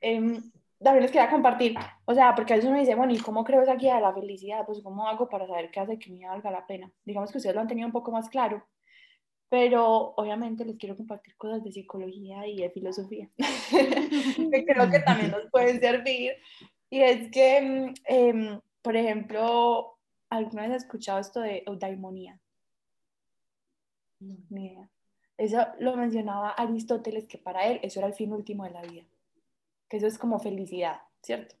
[0.00, 0.40] Eh,
[0.82, 1.74] también les quería compartir,
[2.06, 4.14] o sea, porque a veces uno dice, bueno, ¿y cómo creo esa guía de la
[4.14, 4.64] felicidad?
[4.64, 6.90] Pues, ¿cómo hago para saber qué hace que me valga la pena?
[7.04, 8.66] Digamos que ustedes lo han tenido un poco más claro,
[9.50, 13.28] pero obviamente les quiero compartir cosas de psicología y de filosofía,
[14.50, 16.32] que creo que también nos pueden servir.
[16.88, 19.98] Y es que, em, por ejemplo,
[20.30, 22.40] ¿alguna vez has escuchado esto de eudaimonía?
[24.20, 24.88] Mira,
[25.36, 29.04] eso lo mencionaba Aristóteles, que para él eso era el fin último de la vida,
[29.88, 31.56] que eso es como felicidad, ¿cierto?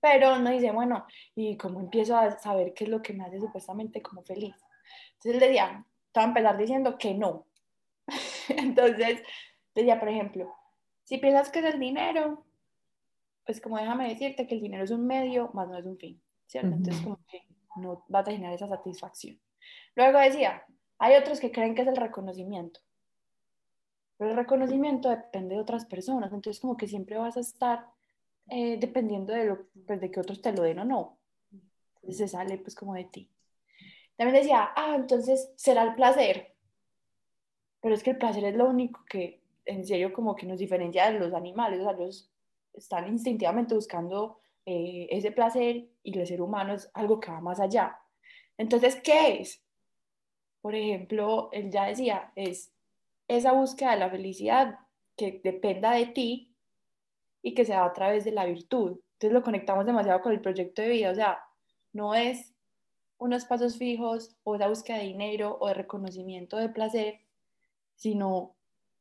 [0.00, 3.40] Pero no dice, bueno, ¿y cómo empiezo a saber qué es lo que me hace
[3.40, 4.54] supuestamente como feliz?
[5.14, 7.46] Entonces él decía, te voy a empezar diciendo que no.
[8.48, 9.22] Entonces,
[9.74, 10.54] decía, por ejemplo,
[11.04, 12.44] si piensas que es el dinero,
[13.44, 16.20] pues como déjame decirte que el dinero es un medio, más no es un fin,
[16.46, 16.76] ¿cierto?
[16.76, 17.42] Entonces, como que
[17.76, 19.40] no vas a generar esa satisfacción.
[19.96, 20.64] Luego decía,
[20.98, 22.80] hay otros que creen que es el reconocimiento,
[24.16, 27.86] pero el reconocimiento depende de otras personas, entonces como que siempre vas a estar
[28.50, 31.18] eh, dependiendo de, lo, pues, de que otros te lo den o no.
[31.96, 33.30] Entonces se sale pues como de ti.
[34.16, 36.54] También decía, ah, entonces será el placer.
[37.80, 41.10] Pero es que el placer es lo único que, en serio, como que nos diferencia
[41.10, 41.80] de los animales.
[41.80, 42.30] O sea, los
[42.72, 47.60] están instintivamente buscando eh, ese placer y el ser humano es algo que va más
[47.60, 47.98] allá.
[48.56, 49.62] Entonces, ¿qué es?
[50.60, 52.72] Por ejemplo, él ya decía, es
[53.28, 54.78] esa búsqueda de la felicidad
[55.16, 56.54] que dependa de ti
[57.42, 59.00] y que se da a través de la virtud.
[59.14, 61.10] Entonces lo conectamos demasiado con el proyecto de vida.
[61.10, 61.44] O sea,
[61.92, 62.54] no es
[63.18, 67.20] unos pasos fijos o la búsqueda de dinero o de reconocimiento de placer,
[67.96, 68.54] sino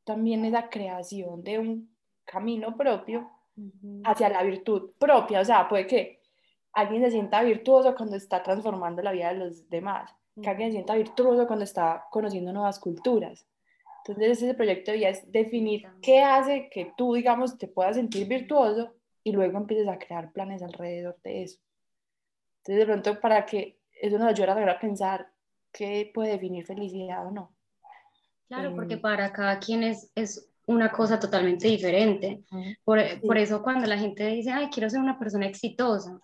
[0.03, 3.29] también esa creación de un camino propio
[4.03, 5.41] hacia la virtud propia.
[5.41, 6.21] O sea, puede que
[6.73, 10.73] alguien se sienta virtuoso cuando está transformando la vida de los demás, que alguien se
[10.73, 13.45] sienta virtuoso cuando está conociendo nuevas culturas.
[14.05, 18.93] Entonces, ese proyecto vida es definir qué hace que tú, digamos, te puedas sentir virtuoso
[19.23, 21.59] y luego empieces a crear planes alrededor de eso.
[22.59, 25.27] Entonces, de pronto, para que eso nos ayuda a pensar
[25.71, 27.53] qué puede definir felicidad o no.
[28.47, 32.43] Claro, porque em, para cada quien es, es una cosa totalmente diferente.
[32.83, 36.19] Por, por, eso cuando la gente dice, ay, quiero ser una persona exitosa,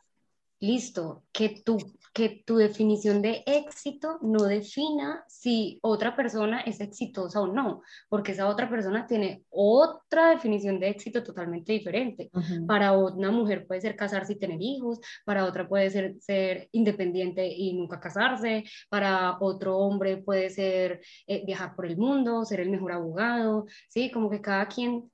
[0.60, 1.78] listo, que tú
[2.13, 8.34] que tu definición de éxito no defina si otra persona es exitosa o no, porque
[8.34, 12.30] esa otra persona tiene otra definición de éxito totalmente diferente.
[12.67, 17.47] Para una mujer puede ser casarse y tener hijos, para otra puede ser ser independiente
[17.47, 22.69] y nunca casarse, para otro hombre puede ser eh, viajar por el mundo, ser el
[22.69, 24.12] mejor abogado, ¿sí?
[24.12, 25.12] Como que cada quien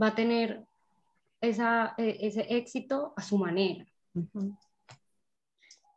[0.00, 0.62] va a tener
[1.40, 3.86] esa, eh, ese éxito a su manera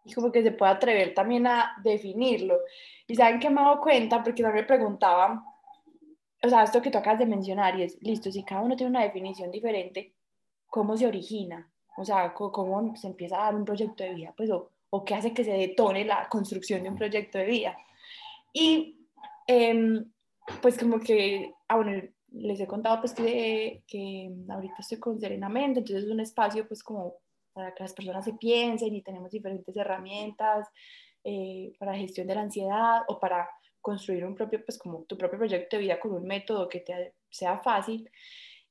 [0.07, 2.59] y como que se puede atrever también a definirlo.
[3.07, 5.43] Y saben que me he dado cuenta, porque también me preguntaban,
[6.43, 8.91] o sea, esto que tú acabas de mencionar, y es, listo, si cada uno tiene
[8.91, 10.13] una definición diferente,
[10.67, 11.69] ¿cómo se origina?
[11.97, 14.33] O sea, ¿cómo se empieza a dar un proyecto de vida?
[14.37, 17.77] Pues, o, o qué hace que se detone la construcción de un proyecto de vida.
[18.53, 19.07] Y,
[19.47, 20.11] em,
[20.61, 25.79] pues, como que, ah, bueno, les he contado, pues, que, que ahorita estoy con Serenamente,
[25.79, 27.15] entonces es un espacio, pues, como
[27.57, 30.67] para que las personas se piensen y tenemos diferentes herramientas
[31.23, 33.49] eh, para gestión de la ansiedad o para
[33.81, 37.15] construir un propio, pues como tu propio proyecto de vida con un método que te
[37.31, 38.07] sea fácil.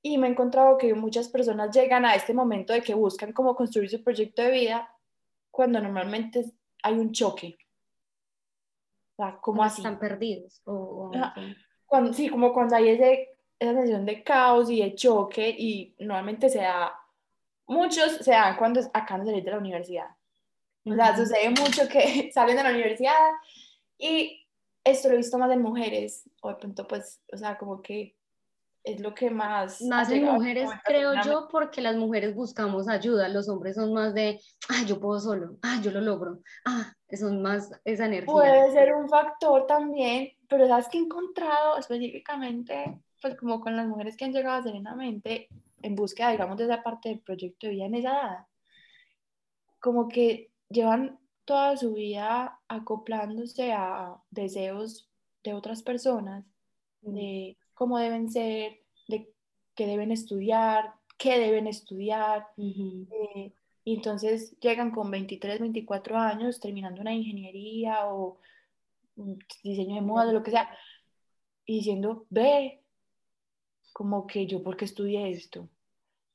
[0.00, 3.56] Y me he encontrado que muchas personas llegan a este momento de que buscan cómo
[3.56, 4.88] construir su proyecto de vida
[5.50, 6.44] cuando normalmente
[6.84, 7.58] hay un choque.
[9.16, 9.80] O sea, como así.
[9.80, 10.62] Están perdidos.
[11.86, 16.48] cuando, sí, como cuando hay ese, esa sensación de caos y de choque y normalmente
[16.48, 16.94] se da
[17.66, 20.08] muchos se dan cuando acaban de salir de la universidad.
[20.84, 23.32] O sea, sucede mucho que salen de la universidad
[23.98, 24.46] y
[24.84, 28.16] esto lo he visto más en mujeres, o de pronto pues, o sea, como que
[28.84, 29.82] es lo que más...
[29.82, 34.40] Más en mujeres, creo yo, porque las mujeres buscamos ayuda, los hombres son más de,
[34.68, 38.32] ah, yo puedo solo, ah, yo lo logro, ah, son más esa energía.
[38.32, 43.86] Puede ser un factor también, pero sabes que he encontrado específicamente pues como con las
[43.86, 45.48] mujeres que han llegado serenamente
[45.82, 48.46] en búsqueda, digamos, de esa parte del proyecto de vida en esa edad,
[49.80, 55.08] como que llevan toda su vida acoplándose a deseos
[55.44, 56.44] de otras personas,
[57.02, 59.32] de cómo deben ser, de
[59.74, 62.48] qué deben estudiar, qué deben estudiar.
[62.58, 63.52] Eh,
[63.84, 68.38] y entonces llegan con 23, 24 años terminando una ingeniería o
[69.62, 70.68] diseño de moda, lo que sea,
[71.64, 72.82] y diciendo, ve,
[73.96, 75.70] como que yo, ¿por qué estudié esto?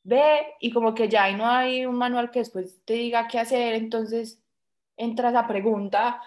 [0.01, 3.75] Ve, y como que ya no hay un manual que después te diga qué hacer,
[3.75, 4.41] entonces
[4.97, 6.19] entra esa pregunta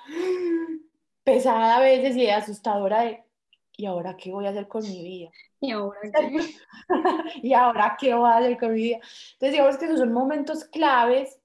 [1.24, 3.24] pesada a veces y asustadora de,
[3.72, 5.30] ¿y ahora qué voy a hacer con mi vida?
[5.58, 6.38] ¿Y ahora qué?
[7.42, 8.96] ¿Y ahora qué voy a hacer con mi vida?
[9.32, 11.40] Entonces digamos que esos son momentos claves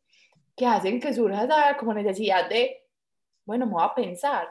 [0.55, 2.85] que hacen que surja esa como necesidad de,
[3.43, 4.49] bueno, me voy a pensar,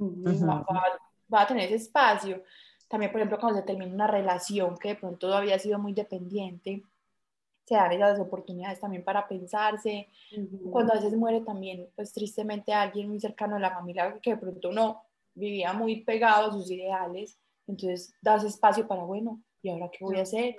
[0.00, 2.42] va, a tener ese espacio.
[2.88, 6.82] También, por ejemplo, cuando se termina una relación que de pronto había sido muy dependiente,
[7.64, 10.08] se dan esas oportunidades también para pensarse.
[10.70, 14.36] Cuando a veces muere también, pues tristemente alguien muy cercano a la familia que de
[14.36, 15.02] pronto uno
[15.34, 20.18] vivía muy pegado a sus ideales, entonces das espacio para, bueno, ¿y ahora qué voy
[20.18, 20.56] a hacer?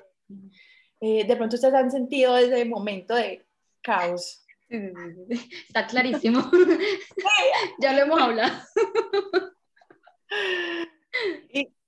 [1.00, 3.46] Eh, de pronto ustedes han sentido ese momento de
[3.82, 4.44] caos.
[4.68, 6.42] Está clarísimo.
[7.80, 8.56] ya lo hemos hablado.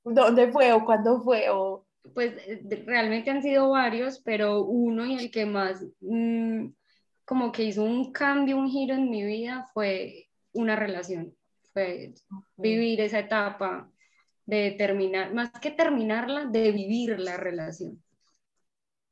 [0.10, 1.50] ¿Y dónde fue o cuándo fue?
[1.50, 1.86] O...
[2.13, 6.67] Pues eh, realmente han sido varios, pero uno y el que más mm,
[7.26, 11.36] como que hizo un cambio, un giro en mi vida fue una relación.
[11.74, 12.13] Fue
[12.56, 13.91] vivir esa etapa
[14.46, 18.02] de terminar, más que terminarla, de vivir la relación,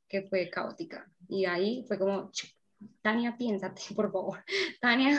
[0.08, 1.08] que fue caótica.
[1.28, 2.30] Y ahí fue como,
[3.02, 4.44] Tania, piénsate, por favor.
[4.80, 5.18] Tania,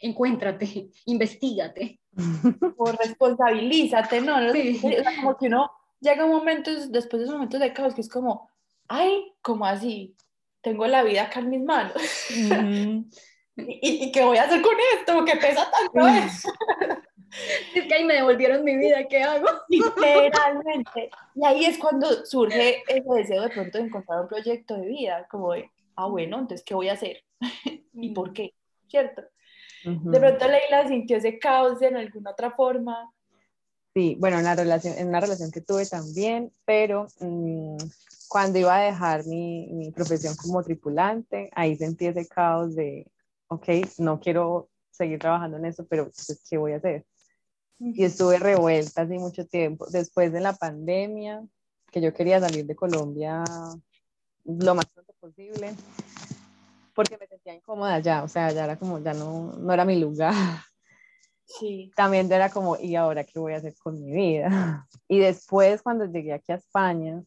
[0.00, 2.00] encuéntrate, investigate.
[2.76, 4.34] O responsabilízate, ¿no?
[5.16, 5.70] como que uno
[6.00, 8.50] llega un momento, después de esos momentos de caos, que es como,
[8.88, 10.14] ay, como así?
[10.60, 11.94] Tengo la vida acá en mis manos.
[13.56, 15.24] ¿Y, qué voy a hacer con esto?
[15.24, 16.52] ¿Qué pesa tanto eso?
[17.74, 19.46] Es que ahí me devolvieron mi vida, ¿qué hago?
[19.68, 21.10] Literalmente.
[21.34, 25.26] Y ahí es cuando surge ese deseo de pronto de encontrar un proyecto de vida,
[25.30, 27.24] como de, ah, bueno, entonces, ¿qué voy a hacer?
[27.94, 28.54] ¿Y por qué?
[28.88, 29.22] ¿Cierto?
[29.84, 33.12] De pronto Leila sintió ese caos en alguna otra forma.
[33.94, 37.76] Sí, bueno, en, la relación, en una relación que tuve también, pero mm,
[38.28, 43.10] cuando iba a dejar mi, mi, profesión como tripulante, ahí sentí ese caos de,
[43.48, 47.04] ok, no quiero seguir trabajando en eso, pero pues, ¿qué voy a hacer?
[47.78, 49.86] Y estuve revuelta así mucho tiempo.
[49.90, 51.44] Después de la pandemia,
[51.90, 53.42] que yo quería salir de Colombia
[54.44, 54.86] lo más
[55.22, 55.72] posible,
[56.94, 59.98] porque me sentía incómoda ya, o sea, ya era como, ya no, no era mi
[59.98, 60.34] lugar.
[61.44, 61.92] Sí.
[61.94, 64.88] También era como, ¿y ahora qué voy a hacer con mi vida?
[65.06, 67.22] Y después, cuando llegué aquí a España,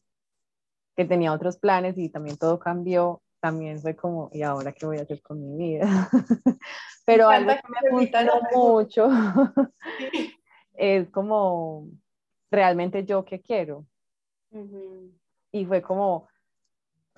[0.95, 4.97] que tenía otros planes y también todo cambió, también fue como, ¿y ahora qué voy
[4.97, 6.09] a hacer con mi vida?
[7.05, 8.17] Pero algo que me gustó
[8.53, 9.07] mucho
[10.73, 11.87] es como,
[12.51, 13.85] realmente yo qué quiero.
[15.51, 16.27] Y fue como,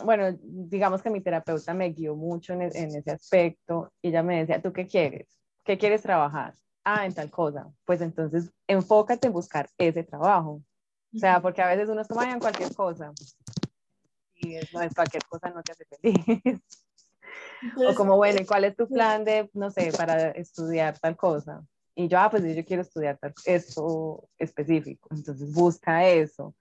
[0.03, 4.23] bueno, digamos que mi terapeuta me guió mucho en, e, en, ese aspecto y ella
[4.23, 5.27] me decía, ¿tú qué quieres?
[5.63, 6.53] ¿Qué quieres trabajar?
[6.83, 7.67] Ah, en tal cosa.
[7.86, 10.62] Pues entonces enfócate en buscar ese trabajo.
[11.13, 13.12] O sea, porque a veces uno es como, en cualquier cosa.
[14.36, 16.62] Y no es cualquier cosa, no te hace feliz.
[17.89, 21.62] o como, bueno, ¿y cuál es tu plan de, no sé, para estudiar tal cosa?
[21.95, 25.10] Y yo, ah, pues yo quiero estudiar tal, eso específico.
[25.12, 26.55] Entonces busca eso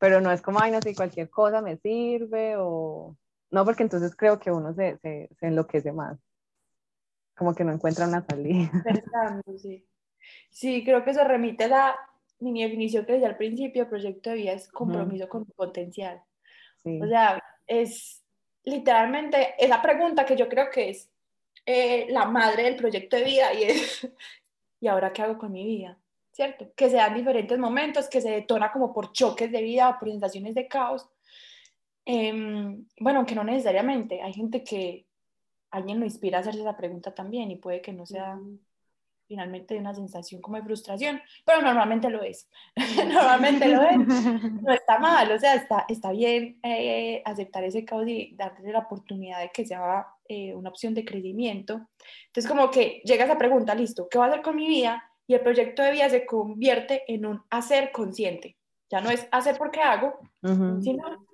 [0.00, 3.16] pero no es como, ay, no sé, cualquier cosa me sirve o...
[3.50, 6.18] No, porque entonces creo que uno se, se, se enloquece más,
[7.36, 8.70] como que no encuentra una salida.
[9.58, 9.86] sí.
[10.48, 11.96] sí, creo que eso remite a la
[12.38, 16.22] mini definición que decía al principio, proyecto de vida es compromiso con tu potencial.
[16.82, 18.22] O sea, es
[18.64, 21.10] literalmente esa pregunta que yo creo que es
[21.66, 24.08] eh, la madre del proyecto de vida y es,
[24.80, 25.98] ¿y ahora qué hago con mi vida?
[26.32, 26.72] ¿Cierto?
[26.74, 30.08] Que se dan diferentes momentos, que se detona como por choques de vida o por
[30.08, 31.08] sensaciones de caos.
[32.04, 35.06] Em, bueno, aunque no necesariamente, hay gente que
[35.70, 38.38] alguien lo inspira a hacerse esa pregunta también y puede que no sea
[39.30, 42.50] finalmente una sensación como de frustración, pero normalmente lo es.
[43.14, 43.96] normalmente lo es.
[44.62, 48.80] No está mal, o sea, está, está bien eh, aceptar ese caos y darle la
[48.80, 51.88] oportunidad de que sea eh, una opción de crecimiento.
[52.26, 55.09] Entonces, como que llega esa pregunta, listo, ¿qué voy a hacer con mi vida?
[55.30, 58.56] Y el proyecto de vida se convierte en un hacer consciente.
[58.90, 61.24] Ya no es hacer porque hago, sino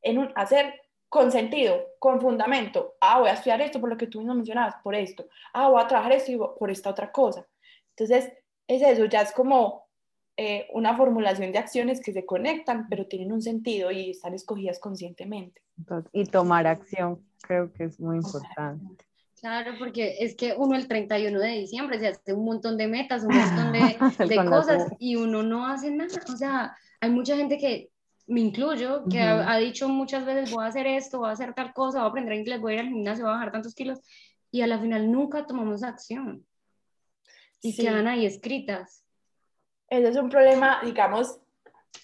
[0.00, 2.94] en un hacer con sentido, con fundamento.
[3.02, 5.28] Ah, voy a estudiar esto por lo que tú mismo mencionabas, por esto.
[5.52, 7.46] Ah, voy a trabajar esto y por esta otra cosa.
[7.90, 8.32] Entonces,
[8.66, 9.86] es eso, ya es como
[10.38, 14.78] eh, una formulación de acciones que se conectan, pero tienen un sentido y están escogidas
[14.78, 15.60] conscientemente.
[16.12, 19.04] Y tomar acción creo que es muy importante.
[19.40, 23.22] Claro, porque es que uno el 31 de diciembre se hace un montón de metas,
[23.22, 26.20] un montón de, de cosas y uno no hace nada.
[26.32, 27.90] O sea, hay mucha gente que,
[28.28, 31.72] me incluyo, que ha, dicho muchas veces voy a hacer esto, voy a hacer tal
[31.72, 34.00] cosa, voy a aprender inglés, voy a ir al gimnasio, voy a bajar tantos kilos
[34.50, 36.44] y a la final nunca tomamos acción
[37.62, 39.02] y quedan ahí escritas.
[39.88, 41.40] Ese es un problema, digamos,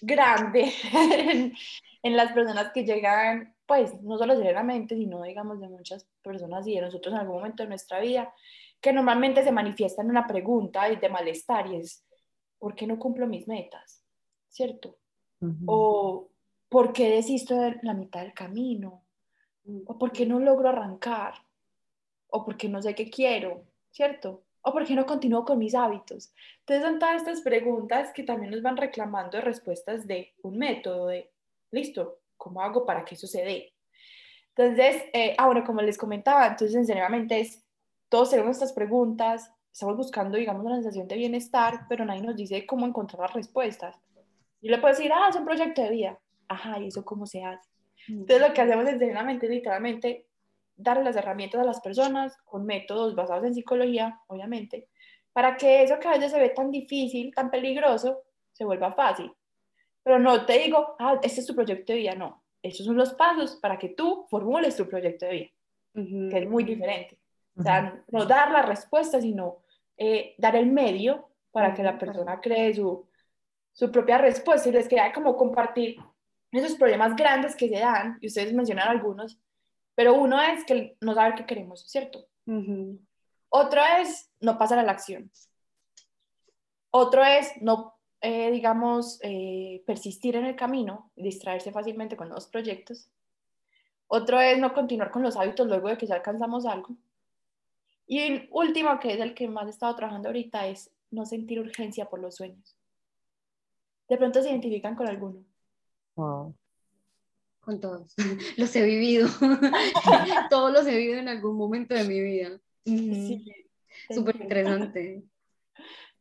[0.01, 1.53] grande en,
[2.01, 6.75] en las personas que llegan pues no solo serenamente, sino digamos de muchas personas y
[6.75, 8.33] de nosotros en algún momento de nuestra vida,
[8.79, 12.05] que normalmente se manifiesta en una pregunta de malestar y es,
[12.59, 14.03] ¿por qué no cumplo mis metas?
[14.49, 14.97] ¿Cierto?
[15.65, 16.29] O
[16.69, 19.03] ¿por qué desisto de la mitad del camino?
[19.85, 21.33] ¿O por qué no logro arrancar?
[22.29, 23.63] ¿O por qué no sé qué quiero?
[23.91, 24.43] ¿Cierto?
[24.61, 26.33] ¿O por qué no continúo con mis hábitos?
[26.59, 31.31] Entonces son todas estas preguntas que también nos van reclamando respuestas de un método, de,
[31.71, 33.73] listo, ¿Cómo hago para que eso se dé?
[34.55, 37.65] Entonces, eh, ahora, como les comentaba, entonces, sinceramente, es,
[38.09, 42.65] todos tenemos estas preguntas, estamos buscando, digamos, una sensación de bienestar, pero nadie nos dice
[42.65, 43.97] cómo encontrar las respuestas.
[44.61, 46.19] Yo le puedo decir, ah, es un proyecto de vida.
[46.47, 47.69] Ajá, ¿y eso cómo se hace?
[48.07, 50.27] Entonces, lo que hacemos es, es literalmente,
[50.77, 54.87] darle las herramientas a las personas con métodos basados en psicología, obviamente,
[55.33, 58.23] para que eso que a veces se ve tan difícil, tan peligroso,
[58.53, 59.31] se vuelva fácil.
[60.05, 62.43] Pero no te digo, ah, este es tu proyecto de vida, no.
[62.61, 65.49] Esos son los pasos para que tú formules tu proyecto de vida,
[66.29, 67.19] que es muy diferente.
[67.57, 69.63] O sea, no dar la respuesta, sino
[69.97, 73.09] eh, dar el medio para que la persona cree su,
[73.73, 75.97] su propia respuesta y les queda como compartir
[76.51, 79.39] esos problemas grandes que se dan, y ustedes mencionan algunos,
[79.95, 82.27] pero uno es que no saber qué queremos, ¿cierto?
[83.49, 85.31] Otro es no pasar a la acción.
[86.91, 87.94] Otro es no
[88.25, 93.07] eh, digamos, eh, persistir en el camino, distraerse fácilmente con nuevos proyectos.
[94.07, 96.95] Otro es no continuar con los hábitos luego de que ya alcanzamos algo.
[98.07, 101.59] Y el último, que es el que más he estado trabajando ahorita, es no sentir
[101.59, 102.75] urgencia por los sueños.
[104.09, 105.43] De pronto se identifican con alguno.
[107.59, 108.15] Con todos.
[108.57, 109.27] Los he vivido.
[110.49, 112.59] todos los he vivido en algún momento de mi vida.
[112.85, 113.45] Sí.
[114.09, 115.23] Súper interesante.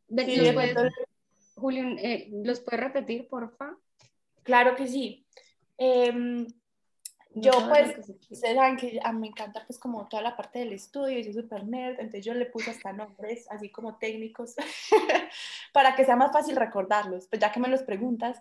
[0.08, 0.40] Sí,
[1.56, 3.76] Julio, eh, ¿los puedes repetir, porfa?
[4.42, 5.26] Claro que sí.
[5.78, 6.46] Em,
[7.36, 7.98] yo pues,
[8.30, 11.24] ustedes saben que a mí me encanta pues como toda la parte del estudio, y
[11.24, 14.54] soy súper nerd, entonces yo le puse hasta nombres así como técnicos
[15.72, 17.26] para que sea más fácil recordarlos.
[17.28, 18.40] Pues ya que me los preguntas,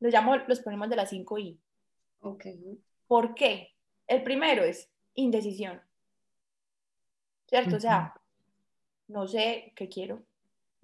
[0.00, 1.58] los llamo los problemas de las 5I.
[2.20, 2.46] Ok.
[3.06, 3.74] ¿Por qué?
[4.06, 5.82] El primero es indecisión.
[7.46, 7.76] ¿Cierto?
[7.76, 8.14] O sea,
[9.08, 10.22] no sé qué quiero,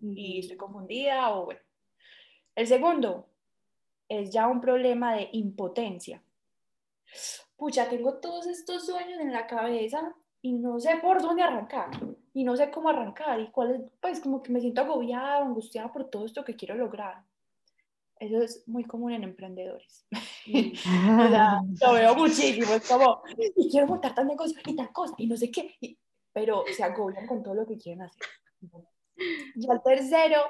[0.03, 1.61] y estoy confundida o bueno.
[2.55, 3.28] El segundo
[4.09, 6.22] es ya un problema de impotencia.
[7.57, 11.90] Pucha, tengo todos estos sueños en la cabeza y no sé por dónde arrancar
[12.34, 15.92] y no sé cómo arrancar y cuál es, pues como que me siento agobiada angustiada
[15.92, 17.22] por todo esto que quiero lograr.
[18.18, 20.07] Eso es muy común en emprendedores.
[20.12, 23.22] o sea, lo veo muchísimo, es como,
[23.57, 25.76] y quiero montar tal negocio y tal cosa y no sé qué,
[26.32, 28.22] pero se agobian con todo lo que quieren hacer.
[29.16, 30.40] Y el tercero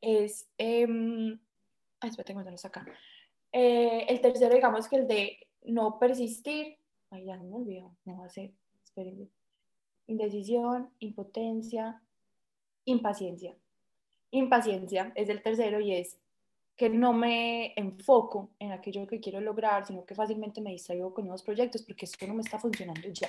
[0.00, 0.86] es, eh,
[2.00, 2.86] ay, espérate, acá.
[3.52, 6.76] Eh, el tercero, digamos que el de no persistir,
[7.10, 9.28] ay, ya no me olvidó, no va a ser, espérenme.
[10.06, 12.02] Indecisión, impotencia,
[12.84, 13.56] impaciencia.
[14.30, 16.18] Impaciencia es el tercero y es
[16.76, 21.24] que no me enfoco en aquello que quiero lograr, sino que fácilmente me distraigo con
[21.24, 23.28] nuevos proyectos porque esto no me está funcionando ya.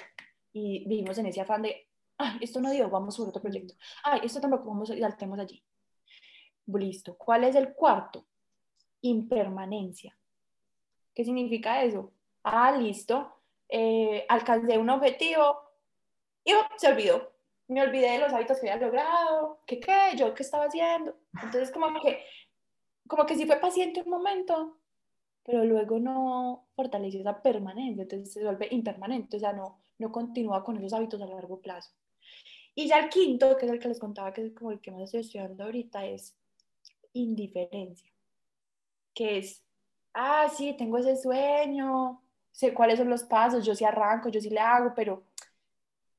[0.52, 1.88] Y vivimos en ese afán de,
[2.18, 3.74] ay, esto no dio, vamos por otro proyecto.
[4.04, 5.64] Ay, esto tampoco, vamos y saltemos allí.
[6.68, 7.16] Listo.
[7.16, 8.26] ¿Cuál es el cuarto?
[9.02, 10.18] Impermanencia.
[11.14, 12.12] ¿Qué significa eso?
[12.44, 13.42] Ah, listo.
[13.70, 15.60] Eh, alcancé un objetivo
[16.44, 17.34] y oh, se olvidó.
[17.68, 21.16] Me olvidé de los hábitos que había logrado, que qué, yo qué estaba haciendo.
[21.34, 22.24] Entonces, como que,
[23.08, 24.78] como que sí fue paciente un momento,
[25.44, 30.64] pero luego no fortaleció esa permanencia, entonces se vuelve impermanente, o sea, no, no continúa
[30.64, 31.92] con esos hábitos a largo plazo.
[32.76, 34.92] Y ya el quinto, que es el que les contaba, que es como el que
[34.92, 36.36] más estoy estudiando ahorita, es
[37.14, 38.12] indiferencia,
[39.14, 39.64] que es,
[40.14, 42.22] ah, sí, tengo ese sueño,
[42.52, 45.24] sé cuáles son los pasos, yo sí arranco, yo sí le hago, pero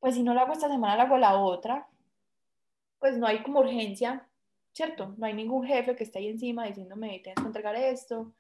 [0.00, 1.88] pues si no lo hago esta semana, lo hago la otra,
[2.98, 4.26] pues no hay como urgencia,
[4.72, 5.14] ¿cierto?
[5.18, 8.32] No hay ningún jefe que esté ahí encima diciéndome, tienes que entregar esto.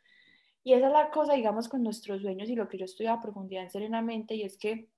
[0.64, 3.20] Y esa es la cosa, digamos, con nuestros sueños y lo que yo estoy a
[3.20, 4.88] profundidad en Serenamente, y es que,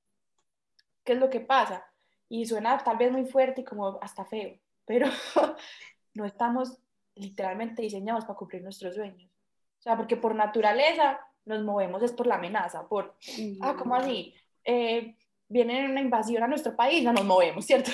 [1.04, 1.87] ¿qué es lo que pasa?
[2.28, 5.06] Y suena tal vez muy fuerte y como hasta feo, pero
[6.14, 6.78] no estamos
[7.14, 9.30] literalmente diseñados para cumplir nuestros sueños.
[9.78, 13.16] O sea, porque por naturaleza nos movemos es por la amenaza, por,
[13.62, 14.34] ah, ¿cómo así?
[14.64, 15.16] Eh,
[15.48, 17.90] viene una invasión a nuestro país, no nos movemos, ¿cierto?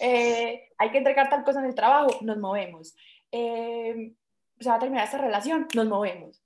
[0.00, 2.94] Eh, hay que entregar tal cosa en el trabajo, nos movemos.
[3.32, 4.14] Eh,
[4.58, 6.42] se va a terminar esta relación, nos movemos.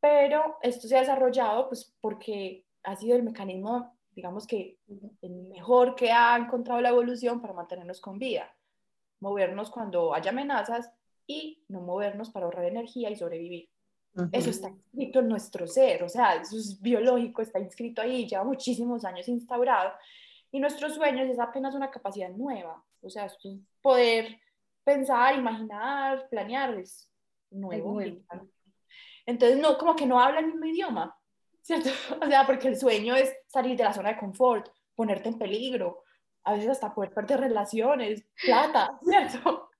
[0.00, 4.78] Pero esto se ha desarrollado pues porque ha sido el mecanismo, digamos que
[5.22, 8.54] el mejor que ha encontrado la evolución para mantenernos con vida.
[9.20, 10.90] Movernos cuando haya amenazas
[11.26, 13.68] y no movernos para ahorrar energía y sobrevivir.
[14.30, 18.44] Eso está inscrito en nuestro ser, o sea, eso es biológico, está inscrito ahí, lleva
[18.44, 19.92] muchísimos años instaurado.
[20.50, 23.38] Y nuestros sueños es apenas una capacidad nueva, o sea, es
[23.80, 24.38] poder
[24.84, 27.10] pensar, imaginar, planear, es
[27.50, 28.02] nuevo.
[29.24, 31.16] Entonces, no, como que no habla el mismo idioma,
[31.62, 31.90] ¿cierto?
[32.22, 36.04] O sea, porque el sueño es salir de la zona de confort, ponerte en peligro,
[36.44, 39.70] a veces hasta poder perder relaciones, plata, ¿cierto?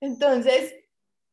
[0.00, 0.74] Entonces,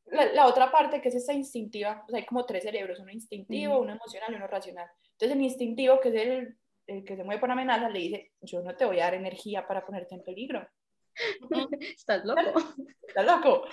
[0.05, 3.79] la, otra parte que es esa instintiva, o sea, hay como tres cerebros, uno instintivo,
[3.79, 4.87] uno emocional y uno racional.
[5.13, 8.61] Entonces el instintivo, que es el, el, que se mueve por amenaza, le dice, yo
[8.61, 10.67] no te voy a dar energía para ponerte en peligro.
[11.79, 12.59] Estás loco.
[13.07, 13.63] Estás loco.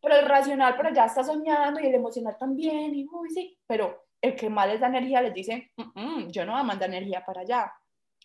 [0.00, 4.04] Pero el racional, pero ya está soñando y el emocional también, y uy, sí, pero
[4.22, 5.72] el que más les da energía les dice,
[6.28, 7.72] yo no voy a mandar energía para allá.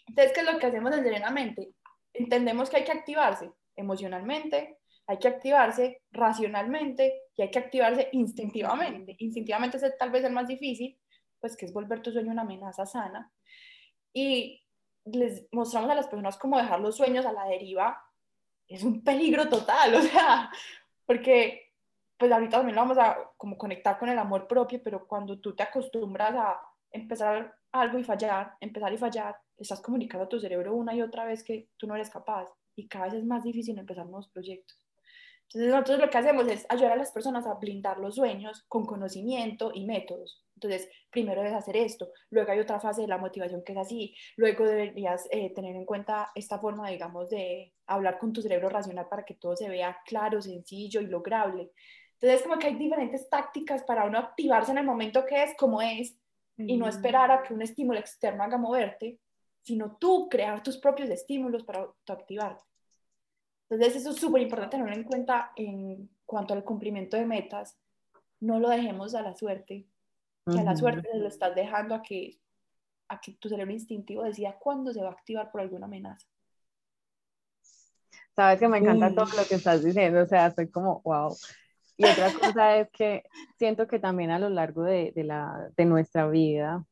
[0.05, 1.71] Entonces, ¿qué es lo que hacemos en Serenamente?
[2.13, 4.77] Entendemos que hay que activarse emocionalmente,
[5.07, 9.15] hay que activarse racionalmente y hay que activarse instintivamente.
[9.19, 10.97] Instintivamente es tal vez el más difícil,
[11.39, 13.31] pues que es volver tu sueño una amenaza sana.
[14.13, 14.63] Y
[15.05, 18.01] les mostramos a las personas cómo dejar los sueños a la deriva
[18.67, 20.51] es un peligro total, o sea,
[21.05, 21.66] porque
[22.17, 25.55] pues ahorita también lo vamos a como conectar con el amor propio, pero cuando tú
[25.55, 26.59] te acostumbras a
[26.91, 31.25] empezar algo y fallar, empezar y fallar, estás comunicando a tu cerebro una y otra
[31.25, 34.81] vez que tú no eres capaz y cada vez es más difícil empezar nuevos proyectos.
[35.47, 38.85] Entonces nosotros lo que hacemos es ayudar a las personas a blindar los sueños con
[38.85, 40.43] conocimiento y métodos.
[40.55, 44.15] Entonces, primero debes hacer esto, luego hay otra fase de la motivación que es así,
[44.35, 49.07] luego deberías eh, tener en cuenta esta forma, digamos, de hablar con tu cerebro racional
[49.07, 51.71] para que todo se vea claro, sencillo y lograble.
[52.19, 55.81] Entonces, como que hay diferentes tácticas para uno activarse en el momento que es, como
[55.81, 56.17] es,
[56.57, 59.19] y no esperar a que un estímulo externo haga moverte,
[59.61, 62.63] sino tú crear tus propios estímulos para activarte.
[63.69, 67.77] Entonces eso es súper importante tenerlo en cuenta en cuanto al cumplimiento de metas.
[68.39, 69.85] No lo dejemos a la suerte,
[70.51, 72.39] que a la suerte lo estás dejando a que,
[73.09, 76.25] a que tu cerebro instintivo decida cuándo se va a activar por alguna amenaza.
[78.35, 81.35] Sabes que me encanta todo lo que estás diciendo, o sea, estoy como, wow.
[81.97, 83.23] Y otra cosa es que
[83.57, 86.85] siento que también a lo largo de, de, la, de nuestra vida,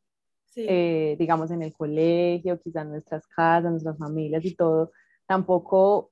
[0.55, 4.91] eh, digamos en el colegio, quizás nuestras casas, nuestras familias y todo,
[5.27, 6.11] tampoco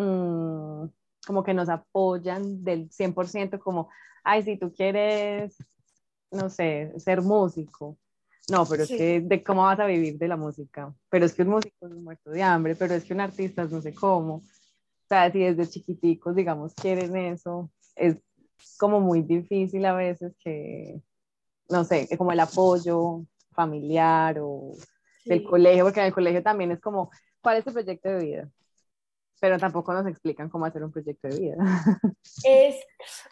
[0.00, 0.88] Mm,
[1.26, 3.90] como que nos apoyan del 100% como,
[4.24, 5.56] ay, si tú quieres,
[6.30, 7.98] no sé, ser músico.
[8.50, 10.92] No, pero es que, ¿de cómo vas a vivir de la música?
[11.10, 13.82] Pero es que un músico es muerto de hambre, pero es que un artista no
[13.82, 14.36] sé cómo.
[14.36, 17.70] O sea, si desde chiquiticos, digamos, quieren eso,
[18.00, 18.16] es
[18.78, 21.00] como muy difícil a veces que,
[21.68, 24.72] no sé, como el apoyo familiar o
[25.24, 27.10] del colegio, porque en el colegio también es como,
[27.42, 28.50] ¿cuál es tu proyecto de vida?
[29.40, 31.56] pero tampoco nos explican cómo hacer un proyecto de vida.
[32.44, 32.76] Es,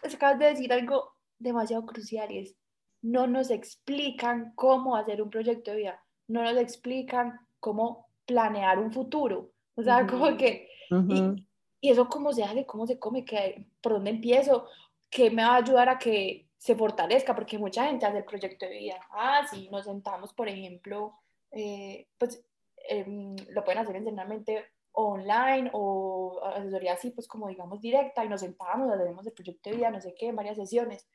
[0.03, 2.55] acabas de decir algo demasiado crucial y es,
[3.01, 8.91] no nos explican cómo hacer un proyecto de vida, no nos explican cómo planear un
[8.91, 11.47] futuro, o sea, como que, y,
[11.81, 14.67] eso cómo se hace, cómo se come, ¿Qué, por dónde empiezo,
[15.09, 18.65] qué me va a ayudar a que se fortalezca, porque mucha gente hace el proyecto
[18.65, 19.07] de vida.
[19.11, 21.15] Ah, sí, nos sentamos, por ejemplo,
[21.51, 22.43] eh, pues
[22.89, 28.41] em, lo pueden hacer internamente online o asesoría así, pues como digamos directa, y nos
[28.41, 31.07] sentamos, hacemos el proyecto de vida, no sé qué, varias sesiones,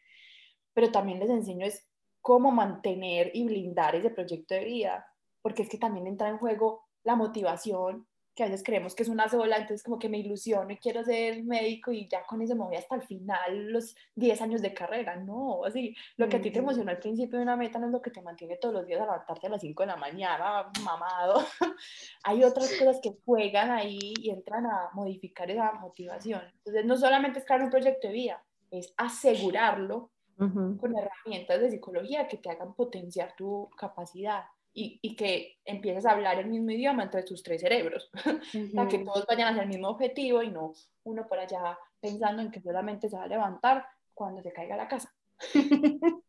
[0.73, 1.87] pero también les enseño es
[2.23, 5.07] cómo mantener y blindar ese proyecto de vida,
[5.43, 9.09] porque es que también entra en juego la motivación, que a veces creemos que es
[9.09, 12.57] una sola, entonces como que me ilusiono y quiero ser médico y ya con eso
[12.57, 16.41] me voy hasta el final, los 10 años de carrera, no, así, lo que a
[16.41, 18.74] ti te emociona al principio de una meta no es lo que te mantiene todos
[18.74, 21.45] los días a levantarte a las 5 de la mañana, mamado,
[22.24, 27.39] hay otras cosas que juegan ahí y entran a modificar esa motivación, entonces no solamente
[27.39, 32.74] es crear un proyecto de vida, es asegurarlo con herramientas de psicología que te hagan
[32.74, 34.43] potenciar tu capacidad
[34.77, 38.11] y, que empieces a hablar el mismo idioma entre tus tres cerebros,
[38.75, 40.72] para que todos vayan hacia el mismo objetivo y no
[41.05, 44.89] uno por allá pensando en que solamente se va a levantar cuando se caiga la
[44.89, 45.14] casa.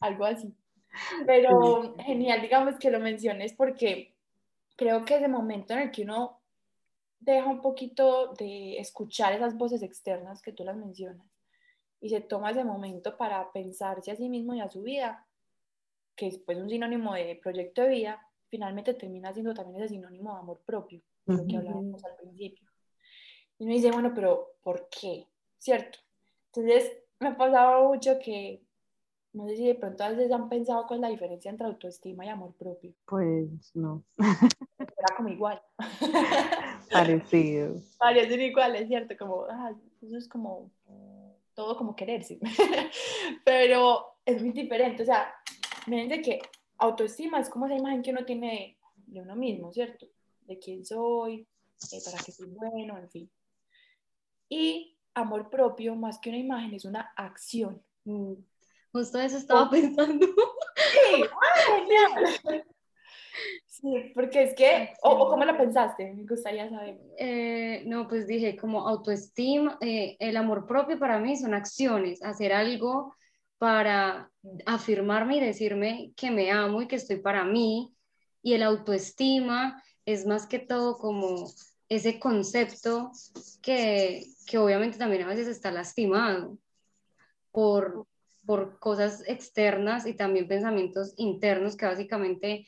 [0.00, 0.54] Algo así.
[1.26, 4.14] Pero genial, digamos que lo menciones porque
[4.76, 6.40] creo que ese momento en el que uno
[7.18, 11.26] deja un poquito de escuchar esas voces externas que tú las mencionas
[12.00, 15.26] y se toma ese momento para pensarse a sí mismo y a su vida,
[16.18, 20.34] que es pues un sinónimo de proyecto de vida, finalmente termina siendo también ese sinónimo
[20.34, 22.66] de amor propio, lo que hablábamos al principio.
[23.58, 25.26] Y uno dice, bueno, pero ¿por qué?
[25.58, 26.00] ¿Cierto?
[26.46, 28.62] Entonces, me ha pasado mucho que,
[29.32, 32.26] no sé si de pronto a veces han pensado cuál es la diferencia entre autoestima
[32.26, 32.92] y amor propio.
[33.04, 34.02] Pues no.
[34.18, 35.62] Era como igual.
[36.90, 37.76] Parecido.
[37.98, 39.14] Parecen iguales, ¿cierto?
[39.16, 40.70] Como, ah, eso es como
[41.54, 42.38] todo como quererse.
[43.44, 45.02] Pero es muy diferente.
[45.02, 45.34] O sea,
[45.86, 46.40] me que
[46.78, 50.06] autoestima es como esa imagen que uno tiene de uno mismo, ¿cierto?
[50.42, 51.46] De quién soy,
[51.92, 53.30] eh, para qué soy bueno, en fin.
[54.48, 57.82] Y amor propio, más que una imagen, es una acción.
[58.04, 58.34] Mm.
[58.92, 60.26] Justo eso estaba pensando.
[60.26, 61.22] Sí,
[61.66, 62.64] genial.
[63.66, 66.98] Sí, porque es que, o, cómo la pensaste, me gustaría saber.
[67.16, 72.52] Eh, no, pues dije, como autoestima, eh, el amor propio para mí son acciones, hacer
[72.52, 73.14] algo
[73.58, 74.30] para
[74.66, 77.94] afirmarme y decirme que me amo y que estoy para mí.
[78.42, 81.50] Y el autoestima es más que todo como
[81.88, 83.10] ese concepto
[83.62, 86.58] que, que obviamente también a veces está lastimado
[87.50, 88.06] por,
[88.46, 92.66] por cosas externas y también pensamientos internos que básicamente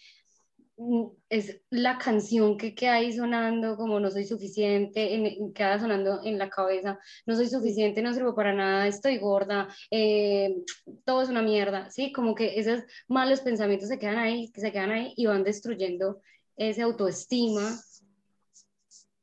[1.28, 6.38] es la canción que queda ahí sonando como no soy suficiente, en, queda sonando en
[6.38, 10.56] la cabeza, no soy suficiente, no sirvo para nada, estoy gorda, eh,
[11.04, 12.12] todo es una mierda, ¿sí?
[12.12, 16.20] Como que esos malos pensamientos se quedan ahí, que se quedan ahí y van destruyendo
[16.56, 17.78] ese autoestima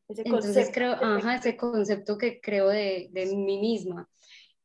[0.09, 4.09] entonces creo, ajá, ese concepto que creo de, de mí misma.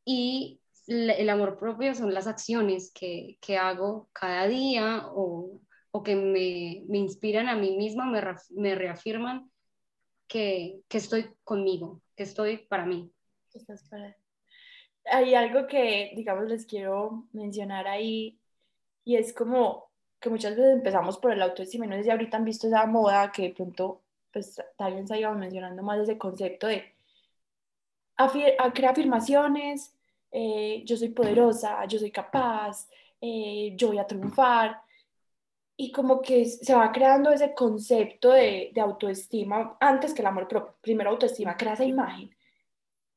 [0.05, 5.61] Y el amor propio son las acciones que, que hago cada día o,
[5.93, 8.21] o que me, me, inspiran a mí misma, me,
[8.51, 9.51] me reafirman
[10.27, 13.11] que, que, estoy conmigo, que estoy para mí.
[15.05, 18.39] Hay algo que, digamos, les quiero mencionar ahí
[19.05, 22.45] y es como que muchas veces empezamos por el autoestima, no sé si ahorita han
[22.45, 26.93] visto esa moda que de pronto pues también se iba mencionando más ese concepto de
[28.17, 29.95] a crear afirmaciones,
[30.31, 32.89] eh, yo soy poderosa, yo soy capaz,
[33.21, 34.82] eh, yo voy a triunfar.
[35.77, 40.47] Y como que se va creando ese concepto de, de, autoestima antes que el amor
[40.47, 40.77] propio.
[40.81, 42.31] Primero autoestima, crea esa imagen.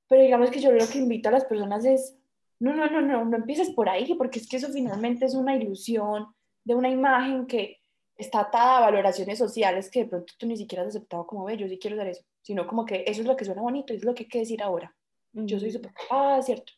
[0.08, 2.18] Pero digamos que yo lo que invito a las personas es,
[2.60, 5.56] no, no, no, no, no empieces por ahí, porque es que eso finalmente es una
[5.56, 6.28] ilusión
[6.64, 7.80] de una imagen que
[8.18, 11.58] está atada a valoraciones sociales que de pronto tú ni siquiera has aceptado como, ve,
[11.58, 14.04] yo sí quiero dar eso, sino como que eso es lo que suena bonito, es
[14.04, 14.96] lo que hay que decir ahora.
[15.34, 16.72] Yo soy súper, ah, cierto.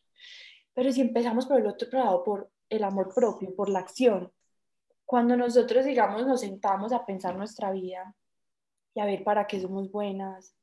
[0.74, 4.32] Pero si empezamos por el otro lado, por el amor propio, por la acción,
[5.08, 8.14] cuando nosotros, digamos, nos sentamos a pensar nuestra vida
[8.92, 10.54] y a ver para qué somos buenas,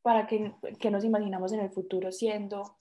[0.00, 2.76] para qué, qué nos imaginamos en el futuro siendo,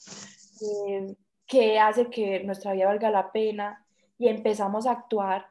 [0.87, 3.85] eh, qué hace que nuestra vida valga la pena
[4.17, 5.47] y empezamos a actuar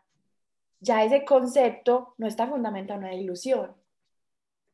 [0.81, 3.77] ya ese concepto no está fundamentado en una ilusión,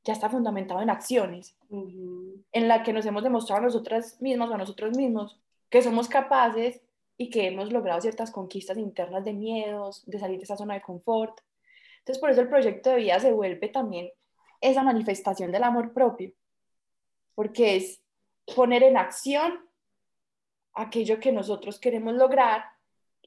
[0.05, 4.55] ya está fundamentado en acciones, en la que nos hemos demostrado a nosotras mismas o
[4.55, 5.41] a nosotros mismos
[5.71, 6.84] que somos capaces
[7.17, 10.83] y que hemos logrado ciertas conquistas internas de miedos, de salir de esa zona de
[10.83, 11.41] confort.
[11.99, 14.11] Entonces, por eso el proyecto de vida se vuelve también
[14.61, 16.33] esa manifestación del amor propio,
[17.35, 18.03] porque es
[18.55, 19.69] poner en acción
[20.75, 22.65] aquello que nosotros queremos lograr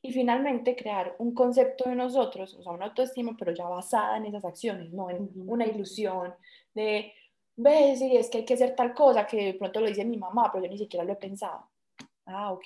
[0.01, 4.25] y finalmente crear un concepto de nosotros, o sea, una autoestima, pero ya basada en
[4.25, 6.35] esas acciones, no en una ilusión
[6.73, 7.13] de,
[7.55, 10.17] ves, y es que hay que hacer tal cosa que de pronto lo dice mi
[10.17, 11.69] mamá, pero yo ni siquiera lo he pensado.
[12.25, 12.65] Ah, ok.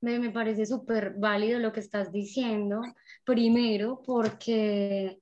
[0.00, 2.80] Me, me parece súper válido lo que estás diciendo,
[3.24, 5.20] primero porque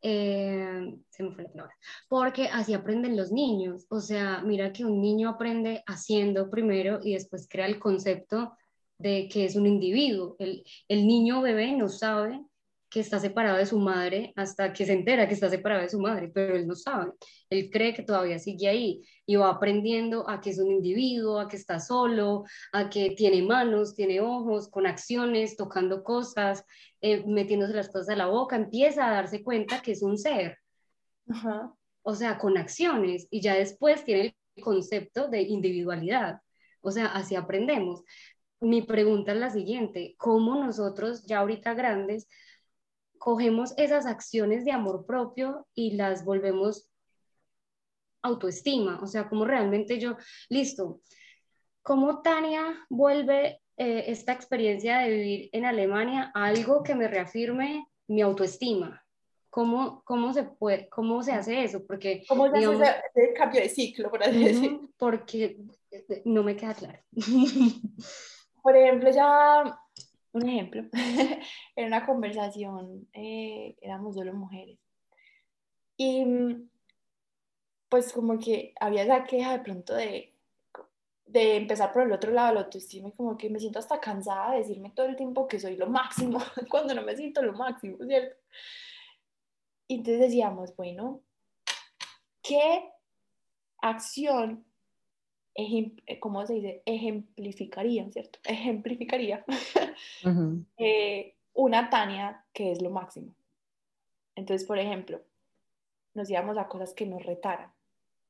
[0.00, 1.74] eh, se me fue la palabra,
[2.08, 3.86] porque así aprenden los niños.
[3.88, 8.56] O sea, mira que un niño aprende haciendo primero y después crea el concepto
[8.98, 10.36] de que es un individuo.
[10.38, 12.40] El, el niño bebé no sabe
[12.92, 15.98] que está separado de su madre hasta que se entera que está separado de su
[15.98, 17.12] madre, pero él no sabe.
[17.48, 21.48] Él cree que todavía sigue ahí y va aprendiendo a que es un individuo, a
[21.48, 26.66] que está solo, a que tiene manos, tiene ojos, con acciones, tocando cosas,
[27.00, 30.58] eh, metiéndose las cosas a la boca, empieza a darse cuenta que es un ser.
[32.02, 36.40] O sea, con acciones y ya después tiene el concepto de individualidad.
[36.82, 38.02] O sea, así aprendemos
[38.62, 42.28] mi pregunta es la siguiente, ¿cómo nosotros ya ahorita grandes
[43.22, 46.90] cogemos esas acciones de amor propio y las volvemos
[48.20, 48.98] autoestima?
[49.00, 50.16] O sea, ¿cómo realmente yo,
[50.48, 51.02] listo,
[51.82, 57.86] ¿cómo Tania vuelve eh, esta experiencia de vivir en Alemania a algo que me reafirme
[58.08, 59.00] mi autoestima?
[59.50, 61.86] ¿Cómo, cómo, se, puede, cómo se hace eso?
[61.86, 64.80] Porque, ¿Cómo se hace ese, cambio de ciclo, por así decir?
[64.98, 65.58] Porque
[65.92, 66.98] eh, no me queda claro.
[68.64, 69.78] por ejemplo, ya,
[70.32, 70.84] un ejemplo,
[71.76, 74.78] en una conversación eh, éramos solo mujeres.
[75.96, 76.24] Y
[77.88, 80.32] pues como que había esa queja de pronto de,
[81.26, 84.52] de empezar por el otro lado, la autoestima, y como que me siento hasta cansada
[84.52, 86.38] de decirme todo el tiempo que soy lo máximo,
[86.70, 88.36] cuando no me siento lo máximo, ¿cierto?
[89.88, 91.20] Y entonces decíamos, bueno,
[92.42, 92.90] ¿qué
[93.82, 94.64] acción,
[96.20, 96.82] ¿cómo se dice?
[96.86, 98.38] Ejemplificaría, ¿cierto?
[98.44, 99.44] Ejemplificaría
[100.78, 103.34] eh, una Tania que es lo máximo.
[104.34, 105.20] Entonces, por ejemplo,
[106.14, 107.70] nos íbamos a cosas que nos retaran.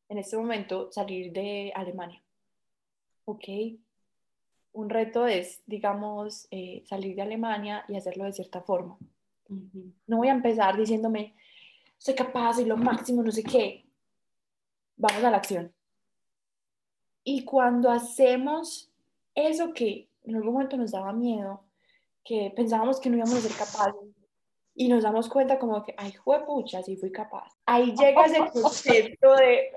[0.09, 2.23] En este momento, salir de Alemania.
[3.25, 3.45] Ok.
[4.73, 8.99] Un reto es, digamos, eh, salir de Alemania y hacerlo de cierta forma.
[10.07, 11.35] No voy a empezar diciéndome,
[11.99, 13.85] soy capaz, y lo máximo, no sé qué.
[14.97, 15.73] Vamos a la acción.
[17.23, 18.91] Y cuando hacemos
[19.35, 21.65] eso que en algún momento nos daba miedo,
[22.25, 24.13] que pensábamos que no íbamos a ser capaces,
[24.75, 26.15] y nos damos cuenta como que, ay,
[26.47, 27.49] pucha, sí fui capaz.
[27.67, 29.71] Ahí llega ese concepto de,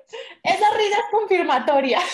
[0.44, 2.00] esa risa es confirmatoria.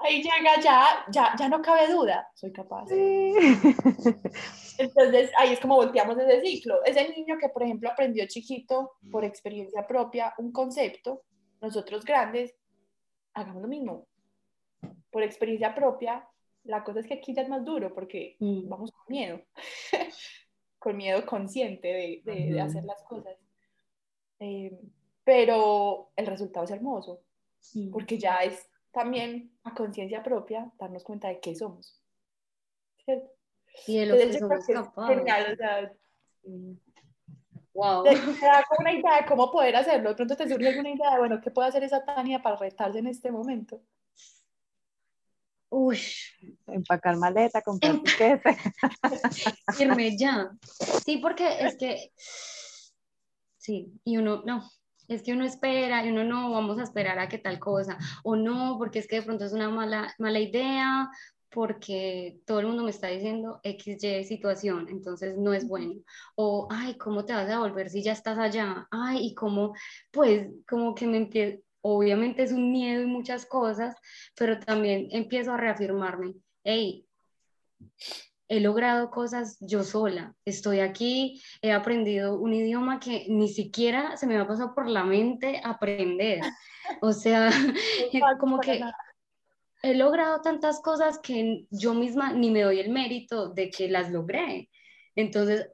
[0.00, 2.86] Ahí llega ya, ya, ya no cabe duda, soy capaz.
[4.78, 6.84] Entonces ahí es como volteamos ese ciclo.
[6.84, 11.22] Ese niño que, por ejemplo, aprendió chiquito por experiencia propia un concepto,
[11.60, 12.54] nosotros grandes,
[13.34, 14.06] hagamos lo mismo.
[15.10, 16.28] Por experiencia propia,
[16.64, 18.68] la cosa es que aquí ya es más duro porque mm.
[18.68, 19.40] vamos con miedo,
[20.78, 23.36] con miedo consciente de, de, hacer las cosas.
[24.40, 24.78] Eh,
[25.24, 27.22] pero el resultado es hermoso,
[27.92, 32.02] porque ya es también a conciencia propia darnos cuenta de qué somos.
[33.04, 33.30] ¿Cierto?
[33.86, 35.16] Y de lo que somos capaces.
[35.16, 35.92] Genial, o sea,
[37.74, 38.02] Wow.
[38.02, 40.08] Te, da como una idea de cómo poder hacerlo.
[40.10, 42.98] De pronto te surge alguna idea de, bueno, ¿qué puede hacer esa Tania para retarse
[42.98, 43.80] en este momento?
[45.70, 45.98] Uy.
[46.66, 48.56] Empacar maleta, comprar tiquete.
[49.78, 50.50] Irme ya.
[51.04, 52.12] Sí, porque es que.
[53.58, 54.70] Sí, y uno, no,
[55.08, 58.36] es que uno espera y uno no, vamos a esperar a que tal cosa, o
[58.36, 61.10] no, porque es que de pronto es una mala, mala idea,
[61.50, 65.94] porque todo el mundo me está diciendo XY situación, entonces no es bueno.
[66.34, 68.86] O, ay, ¿cómo te vas a volver si ya estás allá?
[68.90, 69.74] Ay, y cómo,
[70.10, 73.94] pues, como que me empiezo, obviamente es un miedo y muchas cosas,
[74.36, 77.06] pero también empiezo a reafirmarme, hey,
[78.48, 84.26] he logrado cosas yo sola, estoy aquí, he aprendido un idioma que ni siquiera se
[84.26, 86.40] me ha pasado por la mente aprender.
[87.02, 87.50] O sea,
[88.40, 88.80] como que
[89.82, 94.10] he logrado tantas cosas que yo misma ni me doy el mérito de que las
[94.10, 94.70] logré.
[95.14, 95.68] Entonces,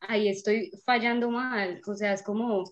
[0.00, 1.80] ahí estoy fallando mal.
[1.84, 2.62] O sea, es como,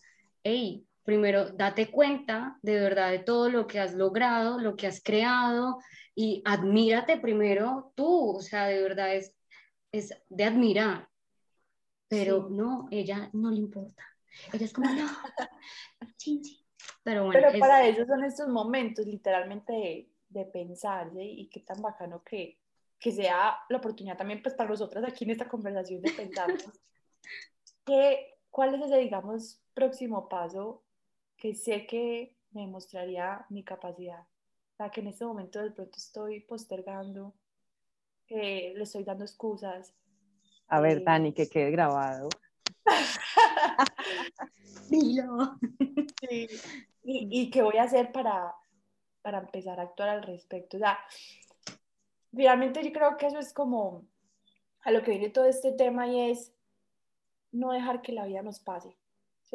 [0.45, 5.03] hey, primero date cuenta de verdad de todo lo que has logrado, lo que has
[5.03, 5.79] creado
[6.15, 8.37] y admírate primero tú.
[8.37, 9.35] O sea, de verdad es,
[9.91, 11.09] es de admirar.
[12.09, 14.05] Pero no, ella no le importa.
[14.53, 15.09] Ella es como, no,
[17.03, 17.41] Pero bueno.
[17.43, 22.59] Pero para eso son estos momentos, literalmente, de pensar, y qué tan bacano que,
[22.99, 26.49] que sea la oportunidad también pues para nosotras aquí en esta conversación de pensar
[27.87, 30.85] que, cuál es ese, digamos, próximo paso
[31.39, 34.21] que sé que me mostraría mi capacidad.
[34.21, 37.35] O sea, que en este momento de pronto estoy postergando,
[38.27, 39.95] que le estoy dando excusas.
[40.69, 42.29] A ver, Dani, que quede grabado.
[44.91, 45.57] Dilo.
[46.29, 46.49] Sí.
[47.05, 48.55] Y, y, qué voy a hacer para,
[49.23, 50.77] para empezar a actuar al respecto.
[50.77, 50.99] O sea,
[52.35, 54.05] finalmente yo creo que eso es como
[54.83, 56.53] a lo que viene todo este tema y es
[57.53, 58.98] no dejar que la vida nos pase.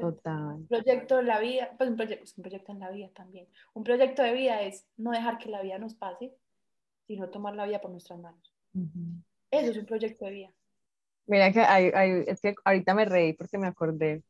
[0.02, 0.56] Total.
[0.56, 3.48] Un proyecto de la vida, pues un proyecto, un proyecto en la vida también.
[3.74, 6.34] Un proyecto de vida es no dejar que la vida nos pase,
[7.08, 8.54] sino tomar la vida por nuestras manos.
[9.52, 10.50] Eso es un proyecto de vida.
[11.26, 14.24] Mira que hay, hay, es que ahorita me reí porque me acordé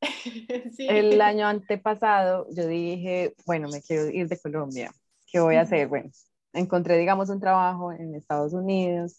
[0.78, 4.92] El año antepasado yo dije, bueno, me quiero ir de Colombia.
[5.26, 5.88] ¿Qué voy a hacer?
[5.88, 6.10] Bueno,
[6.52, 9.18] encontré, digamos, un trabajo en Estados Unidos.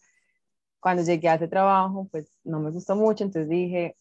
[0.79, 3.97] Cuando llegué a ese trabajo, pues no me gustó mucho, entonces dije,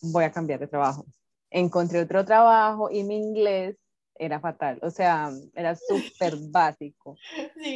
[0.00, 1.06] voy a cambiar de trabajo.
[1.50, 3.76] Encontré otro trabajo y mi inglés
[4.18, 7.16] era fatal, o sea, era súper básico.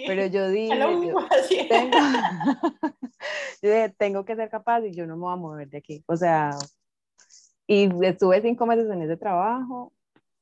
[0.07, 0.77] Pero yo dije,
[1.68, 1.99] tengo,
[3.62, 6.05] yo dije, tengo que ser capaz y yo no me voy a mover de aquí.
[6.07, 6.51] O sea,
[7.66, 9.93] y estuve cinco meses en ese trabajo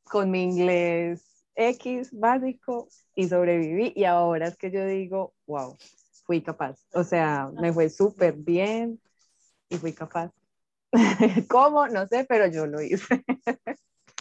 [0.04, 5.76] con mi inglés X básico y sobreviví y ahora es que yo digo, wow,
[6.24, 6.78] fui capaz.
[6.94, 9.00] O sea, me fue súper bien
[9.68, 10.32] y fui capaz.
[11.48, 11.86] ¿Cómo?
[11.88, 13.24] No sé, pero yo lo hice.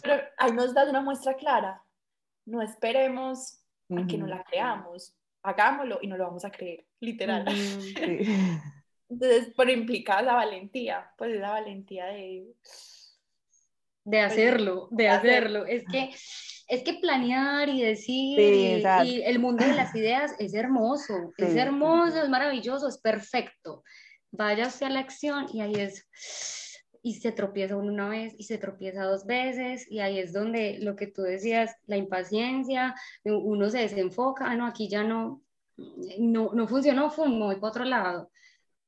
[0.02, 1.82] pero ahí nos das una muestra clara.
[2.46, 3.60] No esperemos
[3.96, 5.14] a que no la creamos.
[5.42, 7.44] hagámoslo y no lo vamos a creer, literal.
[9.08, 12.46] Entonces, por implicar la valentía, pues esa valentía de...
[14.04, 15.66] De pues, hacerlo, de hacerlo.
[15.66, 16.10] Es que,
[16.68, 22.22] es que planear y decir y, el mundo de las ideas es hermoso, es hermoso,
[22.22, 23.82] es maravilloso, es perfecto.
[24.32, 26.08] Vaya a la acción y ahí es
[27.02, 30.96] y se tropieza una vez y se tropieza dos veces y ahí es donde lo
[30.96, 35.42] que tú decías, la impaciencia, uno se desenfoca, ah, no, aquí ya no,
[36.18, 38.30] no, no funcionó, fue voy para otro lado.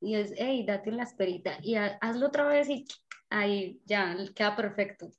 [0.00, 2.84] Y es, hey, date la esperita y hazlo otra vez y
[3.30, 5.10] ahí ya queda perfecto.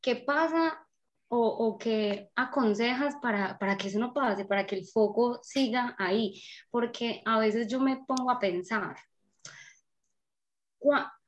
[0.00, 0.86] ¿Qué pasa
[1.28, 5.96] o, o qué aconsejas para, para que eso no pase, para que el foco siga
[5.98, 6.40] ahí?
[6.70, 8.96] Porque a veces yo me pongo a pensar,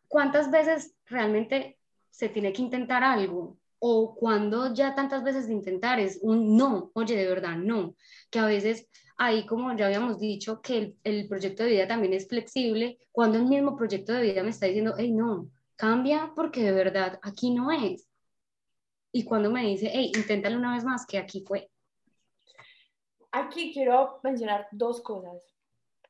[0.08, 1.78] ¿cuántas veces realmente
[2.10, 3.58] se tiene que intentar algo?
[3.78, 7.94] O cuando ya tantas veces de intentar es un no, oye, de verdad, no.
[8.30, 12.12] Que a veces ahí, como ya habíamos dicho, que el, el proyecto de vida también
[12.12, 16.62] es flexible, cuando el mismo proyecto de vida me está diciendo, hey, no, cambia porque
[16.62, 18.06] de verdad aquí no es.
[19.12, 21.70] Y cuando me dice, hey, inténtalo una vez más, que aquí fue.
[23.32, 25.50] Aquí quiero mencionar dos cosas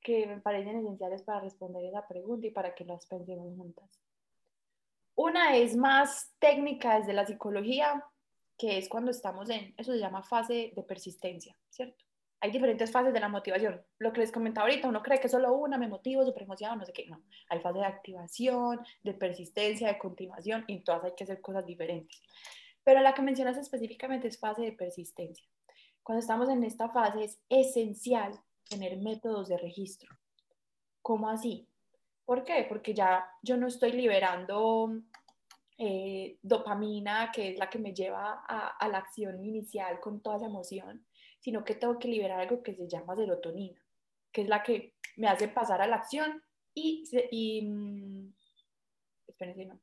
[0.02, 3.90] que me parecen esenciales para responder esa pregunta y para que las pensemos juntas.
[5.14, 8.04] Una es más técnica desde la psicología,
[8.56, 12.04] que es cuando estamos en, eso se llama fase de persistencia, ¿cierto?
[12.42, 13.82] Hay diferentes fases de la motivación.
[13.98, 16.86] Lo que les comentaba ahorita, uno cree que solo una me motivo, super emocionado, no
[16.86, 17.06] sé qué.
[17.06, 21.42] No, hay fase de activación, de persistencia, de continuación, y en todas hay que hacer
[21.42, 22.18] cosas diferentes.
[22.82, 25.46] Pero la que mencionas específicamente es fase de persistencia.
[26.02, 28.40] Cuando estamos en esta fase es esencial
[28.70, 30.16] tener métodos de registro.
[31.02, 31.68] ¿Cómo así?
[32.24, 32.64] ¿Por qué?
[32.68, 35.02] Porque ya yo no estoy liberando
[35.76, 40.46] eh, dopamina, que es la que me lleva a, la acción inicial con toda esa
[40.46, 41.04] emoción,
[41.40, 43.80] sino que tengo que liberar algo que se llama serotonina,
[44.30, 46.40] que es la que me hace pasar a la acción
[46.72, 47.02] y,
[47.32, 48.32] y mm,
[49.26, 49.80] espérense, no,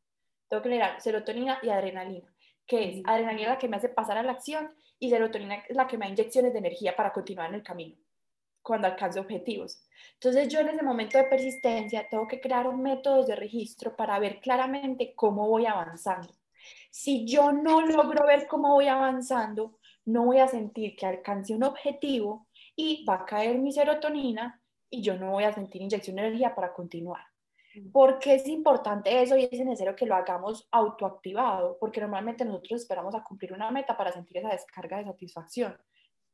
[0.48, 2.34] tengo que liberar serotonina y adrenalina,
[2.66, 5.88] que es adrenalina la que me hace pasar a la acción y serotonina es la
[5.88, 7.98] que me da inyecciones de energía para continuar en el camino
[8.68, 9.82] cuando alcance objetivos.
[10.16, 14.20] Entonces yo en ese momento de persistencia tengo que crear un método de registro para
[14.20, 16.34] ver claramente cómo voy avanzando.
[16.92, 21.64] Si yo no logro ver cómo voy avanzando, no voy a sentir que alcance un
[21.64, 26.24] objetivo y va a caer mi serotonina y yo no voy a sentir inyección de
[26.24, 27.24] energía para continuar.
[27.94, 31.78] ¿Por qué es importante eso y es necesario que lo hagamos autoactivado?
[31.80, 35.78] Porque normalmente nosotros esperamos a cumplir una meta para sentir esa descarga de satisfacción.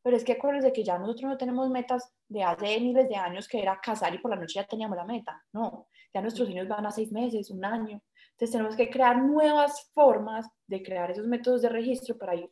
[0.03, 3.47] Pero es que acuérdense que ya nosotros no tenemos metas de hace miles de años
[3.47, 5.41] que era casar y por la noche ya teníamos la meta.
[5.53, 8.01] No, ya nuestros niños van a seis meses, un año.
[8.31, 12.51] Entonces tenemos que crear nuevas formas de crear esos métodos de registro para ir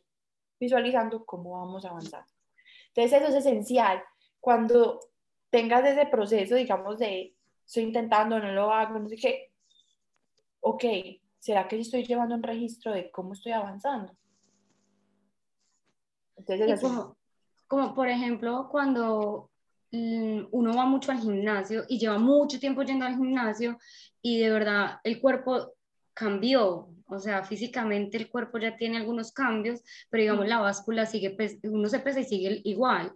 [0.58, 2.26] visualizando cómo vamos avanzando.
[2.88, 4.02] Entonces eso es esencial.
[4.40, 5.00] Cuando
[5.50, 7.36] tengas ese proceso, digamos, de
[7.66, 9.52] estoy intentando, no lo hago, no sé qué,
[10.60, 10.84] ok,
[11.38, 14.16] ¿será que estoy llevando un registro de cómo estoy avanzando?
[16.36, 17.21] Entonces, eso como
[17.94, 19.50] por ejemplo cuando
[19.90, 23.78] mm, uno va mucho al gimnasio y lleva mucho tiempo yendo al gimnasio
[24.20, 25.74] y de verdad el cuerpo
[26.14, 31.34] cambió, o sea, físicamente el cuerpo ya tiene algunos cambios, pero digamos la báscula sigue,
[31.64, 33.12] uno se pesa y sigue igual,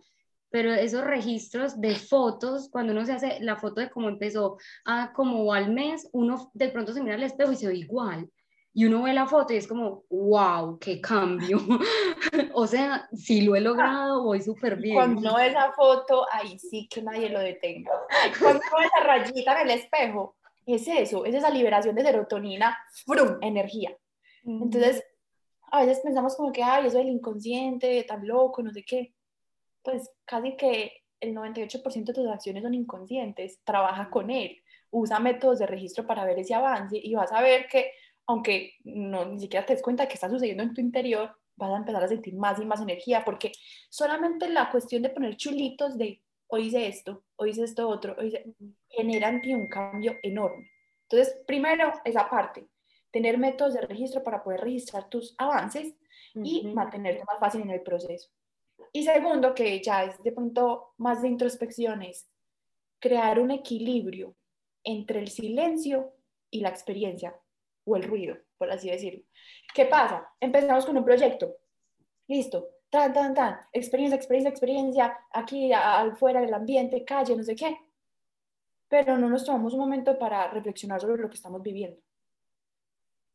[0.50, 5.12] pero esos registros de fotos, cuando uno se hace la foto de cómo empezó a
[5.12, 8.30] como al mes, uno de pronto se mira al espejo y se ve igual,
[8.77, 11.57] y uno ve la foto y es como, wow, qué cambio.
[12.53, 14.97] o sea, si lo he logrado, voy súper bien.
[14.97, 17.91] Cuando uno ve esa foto, ahí sí que nadie lo detenga.
[18.39, 22.77] Cuando uno ve esa rayita en el espejo, es eso, es esa liberación de serotonina,
[23.07, 23.39] ¡frum!
[23.41, 23.97] energía.
[24.45, 25.03] Entonces,
[25.72, 29.14] a veces pensamos como que, ay, eso del inconsciente, tan loco, no sé qué.
[29.83, 34.59] Pues casi que el 98% de tus acciones son inconscientes, trabaja con él,
[34.91, 37.91] usa métodos de registro para ver ese avance y vas a ver que
[38.27, 41.77] aunque no, ni siquiera te des cuenta que está sucediendo en tu interior, vas a
[41.77, 43.53] empezar a sentir más y más energía, porque
[43.89, 48.29] solamente la cuestión de poner chulitos de hoy hice esto, hoy hice esto otro, hoy
[48.29, 48.55] hice,
[48.89, 50.70] genera en ti un cambio enorme.
[51.09, 52.66] Entonces, primero, esa parte,
[53.11, 55.95] tener métodos de registro para poder registrar tus avances
[56.35, 58.29] y mantenerte más fácil en el proceso.
[58.93, 62.29] Y segundo, que ya es de pronto más de introspección, es
[62.99, 64.35] crear un equilibrio
[64.83, 66.12] entre el silencio
[66.51, 67.35] y la experiencia
[67.87, 69.22] o el ruido, por así decirlo.
[69.74, 70.28] ¿Qué pasa?
[70.41, 71.57] Empezamos con un proyecto.
[72.28, 72.68] Listo.
[72.91, 73.61] Tan, tan, tan.
[73.72, 75.18] Experiencia, experiencia, experiencia.
[75.32, 77.78] Aquí, afuera del ambiente, calle, no sé qué.
[78.89, 82.01] Pero no nos tomamos un momento para reflexionar sobre lo que estamos viviendo.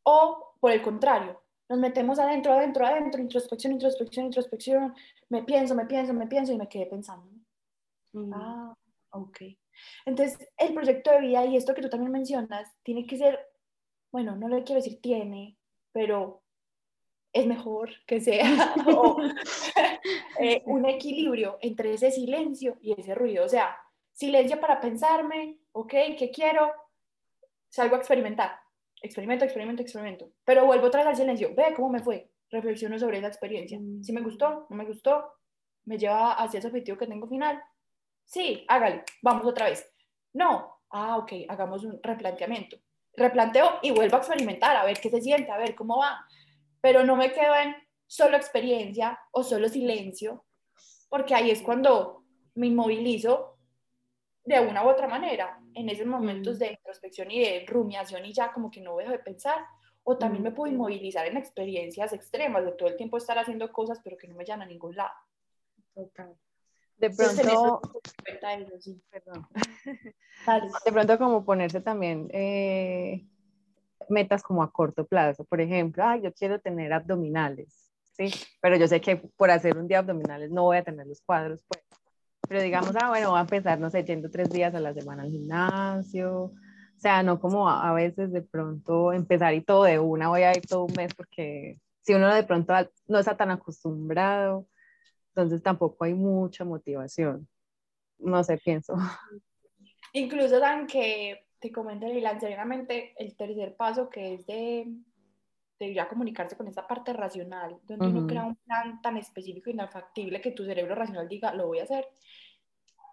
[0.03, 4.95] O, por el contrario, nos metemos adentro, adentro, adentro, introspección, introspección, introspección.
[5.29, 7.29] Me pienso, me pienso, me pienso y me quedé pensando.
[8.33, 8.73] Ah,
[9.11, 9.37] ok.
[10.05, 13.39] Entonces, el proyecto de vida y esto que tú también mencionas, tiene que ser,
[14.11, 15.57] bueno, no le quiero decir tiene,
[15.91, 16.41] pero
[17.33, 18.43] es mejor que sea
[20.39, 23.45] eh, un equilibrio entre ese silencio y ese ruido.
[23.45, 23.77] O sea,
[24.11, 26.71] silencio para pensarme, ok, ¿qué quiero?
[27.69, 28.59] Salgo a experimentar.
[29.01, 30.31] Experimento, experimento, experimento.
[30.43, 31.55] Pero vuelvo otra vez al silencio.
[31.55, 32.29] Ve cómo me fue.
[32.49, 33.79] Reflexiono sobre esa experiencia.
[34.01, 35.31] Si me gustó, no me gustó,
[35.85, 37.63] me lleva hacia ese objetivo que tengo final.
[38.25, 39.03] Sí, hágale.
[39.21, 39.89] Vamos otra vez.
[40.33, 40.79] No.
[40.89, 42.77] Ah, ok, hagamos un replanteamiento.
[43.15, 46.25] Replanteo y vuelvo a experimentar, a ver qué se siente, a ver cómo va
[46.81, 47.75] pero no me quedo en
[48.07, 50.45] solo experiencia o solo silencio,
[51.07, 53.57] porque ahí es cuando me inmovilizo
[54.43, 56.59] de una u otra manera, en esos momentos mm.
[56.59, 59.63] de introspección y de rumiación y ya como que no dejo de pensar,
[60.03, 60.75] o también me puedo mm.
[60.75, 64.43] inmovilizar en experiencias extremas de todo el tiempo estar haciendo cosas pero que no me
[64.43, 65.13] llevan a ningún lado.
[65.93, 66.35] Total.
[67.01, 67.81] De pronto,
[70.85, 73.25] de pronto como ponerse también eh,
[74.07, 75.43] metas como a corto plazo.
[75.45, 78.31] Por ejemplo, ah, yo quiero tener abdominales, ¿sí?
[78.61, 81.63] Pero yo sé que por hacer un día abdominales no voy a tener los cuadros,
[81.67, 81.83] pues.
[82.47, 85.23] Pero digamos, ah, bueno, voy a empezar, no sé, yendo tres días a la semana
[85.23, 86.43] al gimnasio.
[86.43, 86.53] O
[86.97, 90.61] sea, no como a, veces de pronto empezar y todo de una, voy a ir
[90.67, 92.75] todo un mes porque si uno de pronto
[93.07, 94.67] no está tan acostumbrado,
[95.33, 97.47] entonces tampoco hay mucha motivación.
[98.19, 98.93] No sé, pienso.
[100.13, 104.87] Incluso dan que te comento, Lilian, seriamente el tercer paso que es de,
[105.79, 109.75] de ya comunicarse con esa parte racional, donde uno crea un plan tan específico y
[109.75, 112.07] tan factible que tu cerebro racional diga, lo voy a hacer.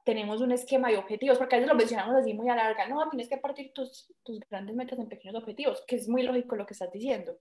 [0.04, 3.08] Tenemos un esquema de objetivos, porque a veces lo mencionamos así muy a larga, no,
[3.10, 6.66] tienes que partir tus, tus grandes metas en pequeños objetivos, que es muy lógico lo
[6.66, 7.38] que estás diciendo,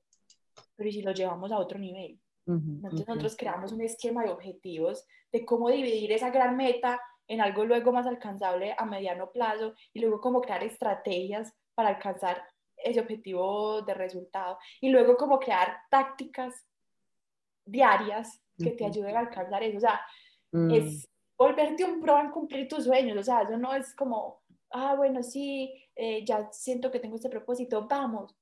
[0.75, 2.19] pero ¿y si lo llevamos a otro nivel?
[2.47, 7.65] Entonces nosotros creamos un esquema de objetivos de cómo dividir esa gran meta en algo
[7.65, 12.41] luego más alcanzable a mediano plazo y luego cómo crear estrategias para alcanzar
[12.77, 16.65] ese objetivo de resultado y luego cómo crear tácticas
[17.65, 19.77] diarias que te ayuden a alcanzar eso.
[19.77, 20.01] O sea,
[20.51, 20.71] mm.
[20.71, 23.17] es volverte un pro en cumplir tus sueños.
[23.17, 24.41] O sea, eso no es como,
[24.71, 28.35] ah, bueno, sí, eh, ya siento que tengo este propósito, vamos.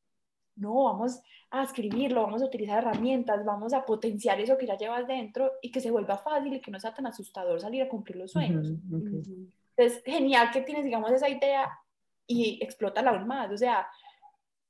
[0.56, 5.06] No, vamos a escribirlo, vamos a utilizar herramientas, vamos a potenciar eso que ya llevas
[5.06, 8.18] dentro y que se vuelva fácil y que no sea tan asustador salir a cumplir
[8.18, 8.70] los sueños.
[8.70, 11.70] Entonces, genial que tienes, digamos, esa idea
[12.26, 13.52] y explótala aún más.
[13.52, 13.88] O sea,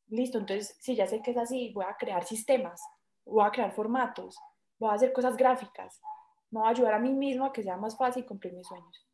[0.07, 2.81] listo, entonces, si ya sé que es así, voy a crear sistemas,
[3.25, 4.37] voy a crear formatos,
[4.79, 6.01] voy a hacer cosas gráficas,
[6.49, 9.04] me voy a ayudar a mí mismo a que sea más fácil cumplir mis sueños.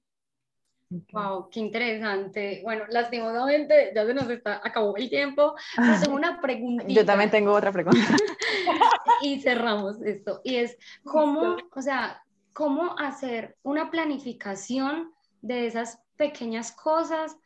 [1.13, 2.61] Wow, qué interesante.
[2.63, 6.83] Bueno, lastimosamente ya se nos está, acabó el tiempo, pero tengo una pregunta.
[6.87, 7.99] Yo también tengo otra pregunta.
[9.21, 10.41] y cerramos esto.
[10.43, 12.21] Y es, ¿cómo, o sea,
[12.51, 17.37] cómo hacer una planificación de esas pequeñas cosas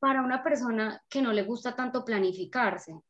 [0.00, 3.00] para una persona que no le gusta tanto planificarse?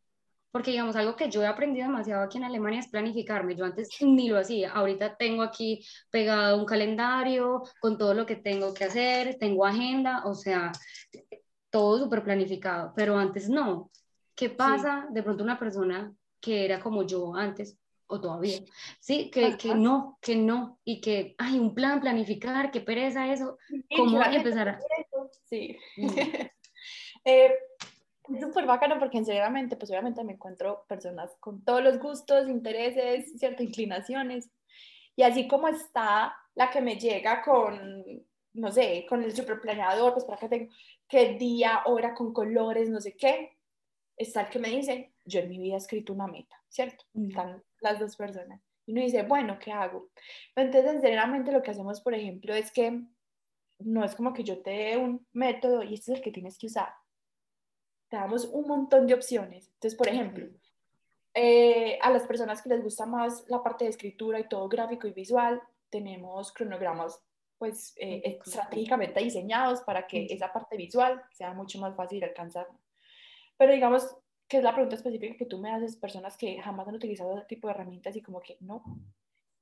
[0.50, 3.54] Porque digamos, algo que yo he aprendido demasiado aquí en Alemania es planificarme.
[3.54, 4.72] Yo antes ni lo hacía.
[4.72, 10.22] Ahorita tengo aquí pegado un calendario con todo lo que tengo que hacer, tengo agenda,
[10.24, 10.72] o sea,
[11.70, 13.90] todo súper planificado, pero antes no.
[14.34, 17.76] ¿Qué pasa de pronto una persona que era como yo antes,
[18.06, 18.60] o todavía,
[19.00, 23.58] sí, que, que, no, que no, y que hay un plan, planificar, qué pereza eso,
[23.94, 24.80] ¿cómo empezar a...?
[25.44, 25.76] Sí.
[25.96, 26.06] Mm.
[27.24, 27.54] eh,
[28.34, 33.32] es súper bacano porque sinceramente, pues obviamente me encuentro personas con todos los gustos, intereses,
[33.38, 34.50] ciertas inclinaciones.
[35.16, 38.04] Y así como está la que me llega con,
[38.54, 40.72] no sé, con el superplaneador, pues para que tengo
[41.08, 43.56] qué día, hora, con colores, no sé qué,
[44.16, 47.04] está el que me dice, yo en mi vida he escrito una meta, ¿cierto?
[47.14, 48.60] Están las dos personas.
[48.86, 50.10] Y uno dice, bueno, ¿qué hago?
[50.54, 53.02] Entonces, sinceramente, lo que hacemos, por ejemplo, es que
[53.80, 56.58] no es como que yo te dé un método y este es el que tienes
[56.58, 56.88] que usar
[58.08, 59.68] te damos un montón de opciones.
[59.74, 60.46] Entonces, por ejemplo,
[61.34, 65.06] eh, a las personas que les gusta más la parte de escritura y todo gráfico
[65.06, 67.20] y visual, tenemos cronogramas
[67.58, 72.68] pues eh, estratégicamente diseñados para que esa parte visual sea mucho más fácil de alcanzar.
[73.56, 76.94] Pero digamos que es la pregunta específica que tú me haces, personas que jamás han
[76.94, 78.82] utilizado ese tipo de herramientas y como que no,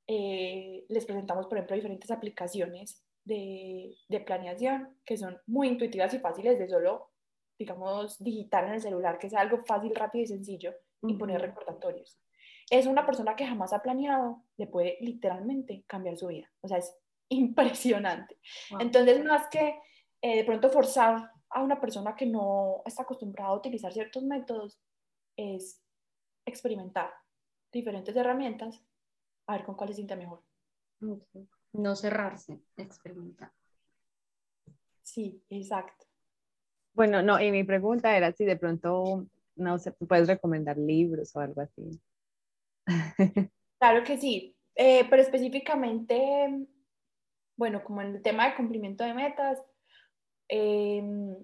[0.07, 6.21] eh, les presentamos, por ejemplo, diferentes aplicaciones de, de planeación que son muy intuitivas y
[6.21, 7.11] fáciles de solo
[7.59, 12.19] digamos, digital en el celular, que sea algo fácil, rápido y sencillo, y poner recordatorios.
[12.71, 16.51] Es una persona que jamás ha planeado, le puede literalmente cambiar su vida.
[16.61, 16.97] O sea, es
[17.29, 18.39] impresionante.
[18.79, 19.79] Entonces, más que
[20.23, 24.81] eh, de pronto forzar a una persona que no está acostumbrada a utilizar ciertos métodos,
[25.37, 25.83] es
[26.45, 27.13] experimentar
[27.73, 28.83] diferentes herramientas,
[29.47, 30.43] a ver con cuál se siente mejor.
[31.73, 33.53] No cerrarse, experimentar.
[35.03, 36.06] Sí, exacto.
[36.97, 41.41] Bueno, no, y mi pregunta era si de pronto, no sé, puedes recomendar libros o
[41.41, 42.01] algo así.
[43.79, 46.67] Claro que sí, eh, pero específicamente,
[47.59, 49.63] bueno, como en el tema de cumplimiento de metas,
[50.49, 51.37] em,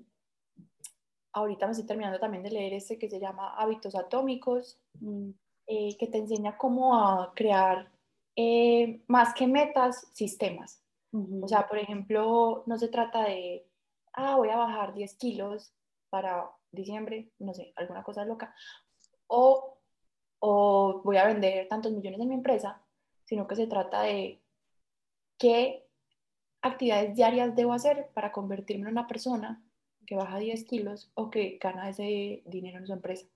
[1.34, 5.30] ahorita me estoy terminando también de leer este que se llama Hábitos Atómicos, mm.
[5.66, 7.92] eh, que te enseña cómo a crear
[8.34, 10.82] eh, más que metas, sistemas.
[11.42, 13.66] O sea, por ejemplo, no se trata de,
[14.14, 15.72] ah, voy a bajar 10 kilos
[16.10, 18.54] para diciembre, no sé, alguna cosa loca,
[19.26, 19.78] o,
[20.40, 22.82] o voy a vender tantos millones en mi empresa,
[23.24, 24.40] sino que se trata de
[25.38, 25.86] qué
[26.62, 29.62] actividades diarias debo hacer para convertirme en una persona
[30.06, 33.26] que baja 10 kilos o que gana ese dinero en su empresa.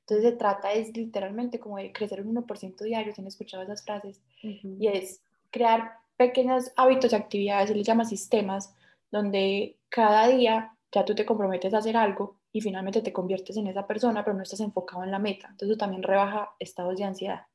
[0.00, 3.82] Entonces se trata es literalmente como de crecer un 1% diario, si han escuchado esas
[3.82, 8.74] frases, y es crear pequeños hábitos y actividades, se les llama sistemas,
[9.14, 13.68] donde cada día ya tú te comprometes a hacer algo y finalmente te conviertes en
[13.68, 15.48] esa persona, pero no estás enfocado en la meta.
[15.50, 17.46] Entonces también rebaja estados de ansiedad.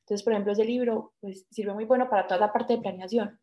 [0.00, 3.40] Entonces, por ejemplo, ese libro pues, sirve muy bueno para toda la parte de planeación,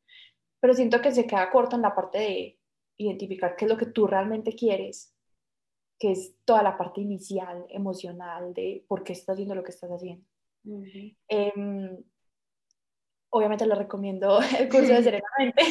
[0.62, 2.60] pero siento que se queda corto en la parte de
[2.97, 5.14] identificar qué es lo que tú realmente quieres
[5.99, 9.91] que es toda la parte inicial, emocional, de por qué estás haciendo lo que estás
[9.91, 10.26] haciendo.
[11.28, 12.01] Em,
[13.30, 15.62] obviamente lo recomiendo el curso de Serenamente,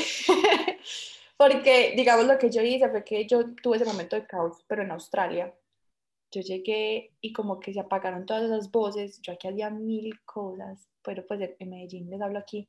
[1.39, 4.83] porque digamos lo que yo hice fue que yo tuve ese momento de caos, pero
[4.83, 5.55] en Australia.
[6.31, 10.87] Yo llegué y como que se apagaron todas esas voces, yo aquí hacía mil cosas,
[11.03, 12.69] pero pues en Medellín les hablo aquí,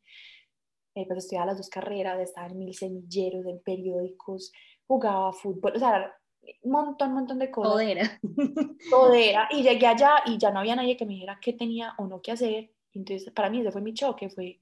[0.96, 4.54] eh, pues estudiaba las dos carreras, estaba en mil semilleros, en periódicos,
[4.88, 6.16] jugaba fútbol, o sea,
[6.62, 7.74] un montón, montón de cosas.
[7.74, 8.20] Todera.
[8.90, 9.50] Todera.
[9.52, 12.22] Y llegué allá y ya no había nadie que me dijera qué tenía o no
[12.22, 12.72] qué hacer.
[12.94, 14.62] Entonces, para mí ese fue mi choque, fue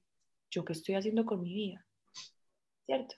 [0.50, 1.86] yo qué estoy haciendo con mi vida.
[2.86, 3.14] ¿Cierto?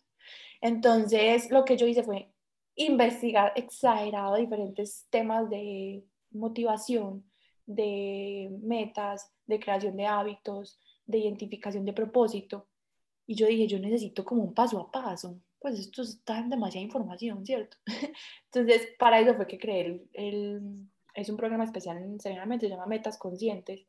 [0.60, 2.32] Entonces, lo que yo hice fue
[2.74, 7.24] investigar exagerado diferentes temas de motivación,
[7.66, 12.68] de metas, de creación de hábitos, de identificación de propósito.
[13.26, 16.84] Y yo dije, yo necesito como un paso a paso pues esto está en demasiada
[16.84, 17.76] información, ¿cierto?
[18.46, 22.86] Entonces, para eso fue que creé el, es un programa especial en Serenamente, se llama
[22.86, 23.86] Metas Conscientes,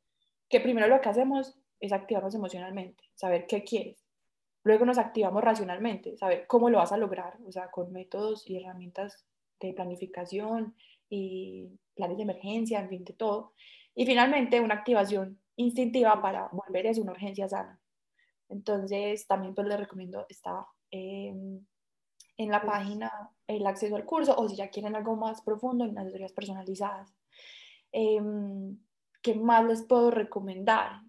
[0.49, 4.00] que primero lo que hacemos es activarnos emocionalmente, saber qué quieres.
[4.63, 8.57] Luego nos activamos racionalmente, saber cómo lo vas a lograr, o sea, con métodos y
[8.57, 9.25] herramientas
[9.59, 10.75] de planificación
[11.09, 13.53] y planes de emergencia, en fin, de todo.
[13.95, 17.79] Y finalmente, una activación instintiva para volver a una urgencia sana.
[18.49, 20.67] Entonces, también pues les recomiendo esta
[22.41, 25.97] en la página el acceso al curso o si ya quieren algo más profundo en
[25.97, 27.13] asesorías personalizadas.
[27.91, 28.77] Em,
[29.21, 31.01] ¿Qué más les puedo recomendar?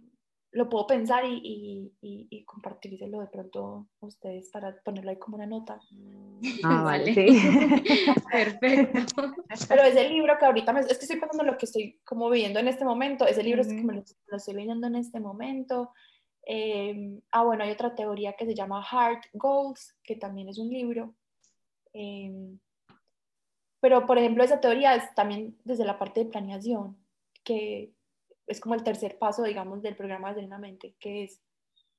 [0.52, 5.18] Lo puedo pensar y, y, y, y, compartírselo de pronto a ustedes para ponerlo ahí
[5.18, 5.80] como una nota.
[6.62, 7.14] Ah, vale.
[8.30, 9.32] Perfecto.
[9.68, 12.60] Pero ese libro que ahorita me, es que estoy pensando lo que estoy como viviendo
[12.60, 13.26] en este momento.
[13.26, 15.92] Ese libro es que me lo estoy leyendo en este momento.
[16.44, 20.68] Em, ah, bueno, hay otra teoría que se llama Heart Goals, que también es un
[20.68, 21.14] libro.
[21.92, 22.58] Em,
[23.80, 26.96] pero, por ejemplo, esa teoría es también desde la parte de planeación,
[27.42, 27.92] que
[28.52, 31.40] es como el tercer paso, digamos, del programa de Mente, que es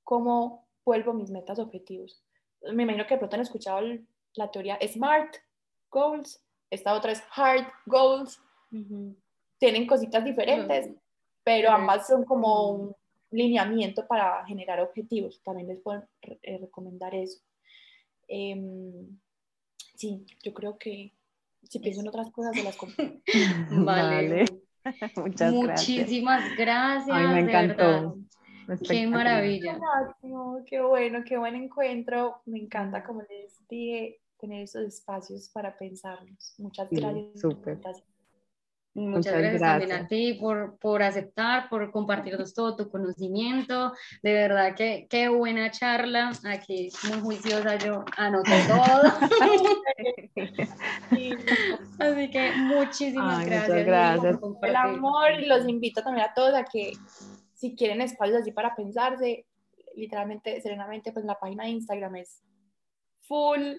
[0.04, 2.24] cómo vuelvo mis metas objetivos.
[2.74, 3.82] Me imagino que de pronto han escuchado
[4.36, 5.36] la teoría SMART
[5.90, 8.42] Goals, esta otra es Heart Goals.
[9.60, 10.90] Tienen cositas diferentes,
[11.44, 12.96] pero ambas son como un
[13.30, 15.42] lineamiento para generar objetivos.
[15.44, 17.40] También les puedo eh, recomendar eso.
[18.28, 19.20] Em,
[19.96, 21.14] sí, yo creo que
[21.70, 23.22] si pienso en otras cosas, se las comparto.
[23.86, 24.46] vale.
[25.18, 27.10] Muchas Muchísimas gracias.
[27.18, 28.18] Ay, me encantó.
[28.88, 29.80] Qué maravilla.
[30.66, 32.42] qué bueno, qué buen encuentro.
[32.46, 36.56] Me encanta, como les dije, tener esos espacios para pensarlos.
[36.58, 37.42] Muchas gracias.
[37.42, 37.80] Súper.
[38.96, 43.92] Muchas, gracias, también a ti por, por aceptar, por compartirnos todo tu conocimiento.
[44.22, 46.32] De verdad que qué buena charla.
[46.46, 49.12] Aquí muy juiciosa yo anoté todo.
[52.00, 53.86] Así que muchísimas gracias.
[53.86, 54.38] gracias.
[54.62, 56.94] El amor y los invito también a todos a que
[57.56, 59.48] si quieren espacios así para pensarse,
[59.96, 62.44] literalmente, serenamente, pues la página de Instagram es
[63.22, 63.78] full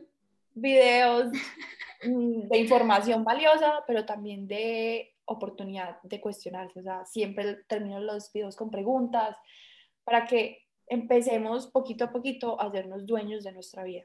[0.54, 1.32] videos
[2.04, 6.80] de información valiosa, pero también de oportunidad de cuestionarse.
[6.80, 9.36] O sea, siempre termino los videos con preguntas
[10.04, 14.04] para que empecemos poquito a poquito a hacernos dueños de nuestra vida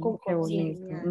[0.00, 1.02] con conciencia.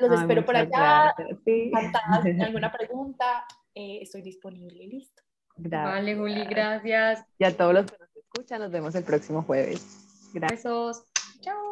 [0.00, 1.14] los espero por allá.
[1.44, 1.70] Sí.
[2.42, 3.44] alguna pregunta,
[3.74, 4.86] eh, estoy disponible.
[4.86, 5.22] Listo.
[5.56, 5.92] Gracias.
[5.92, 7.24] Vale, Juli, gracias.
[7.38, 10.30] Y a todos los que nos escuchan, nos vemos el próximo jueves.
[10.32, 10.64] Gracias.
[10.64, 11.04] Besos.
[11.40, 11.71] Chao.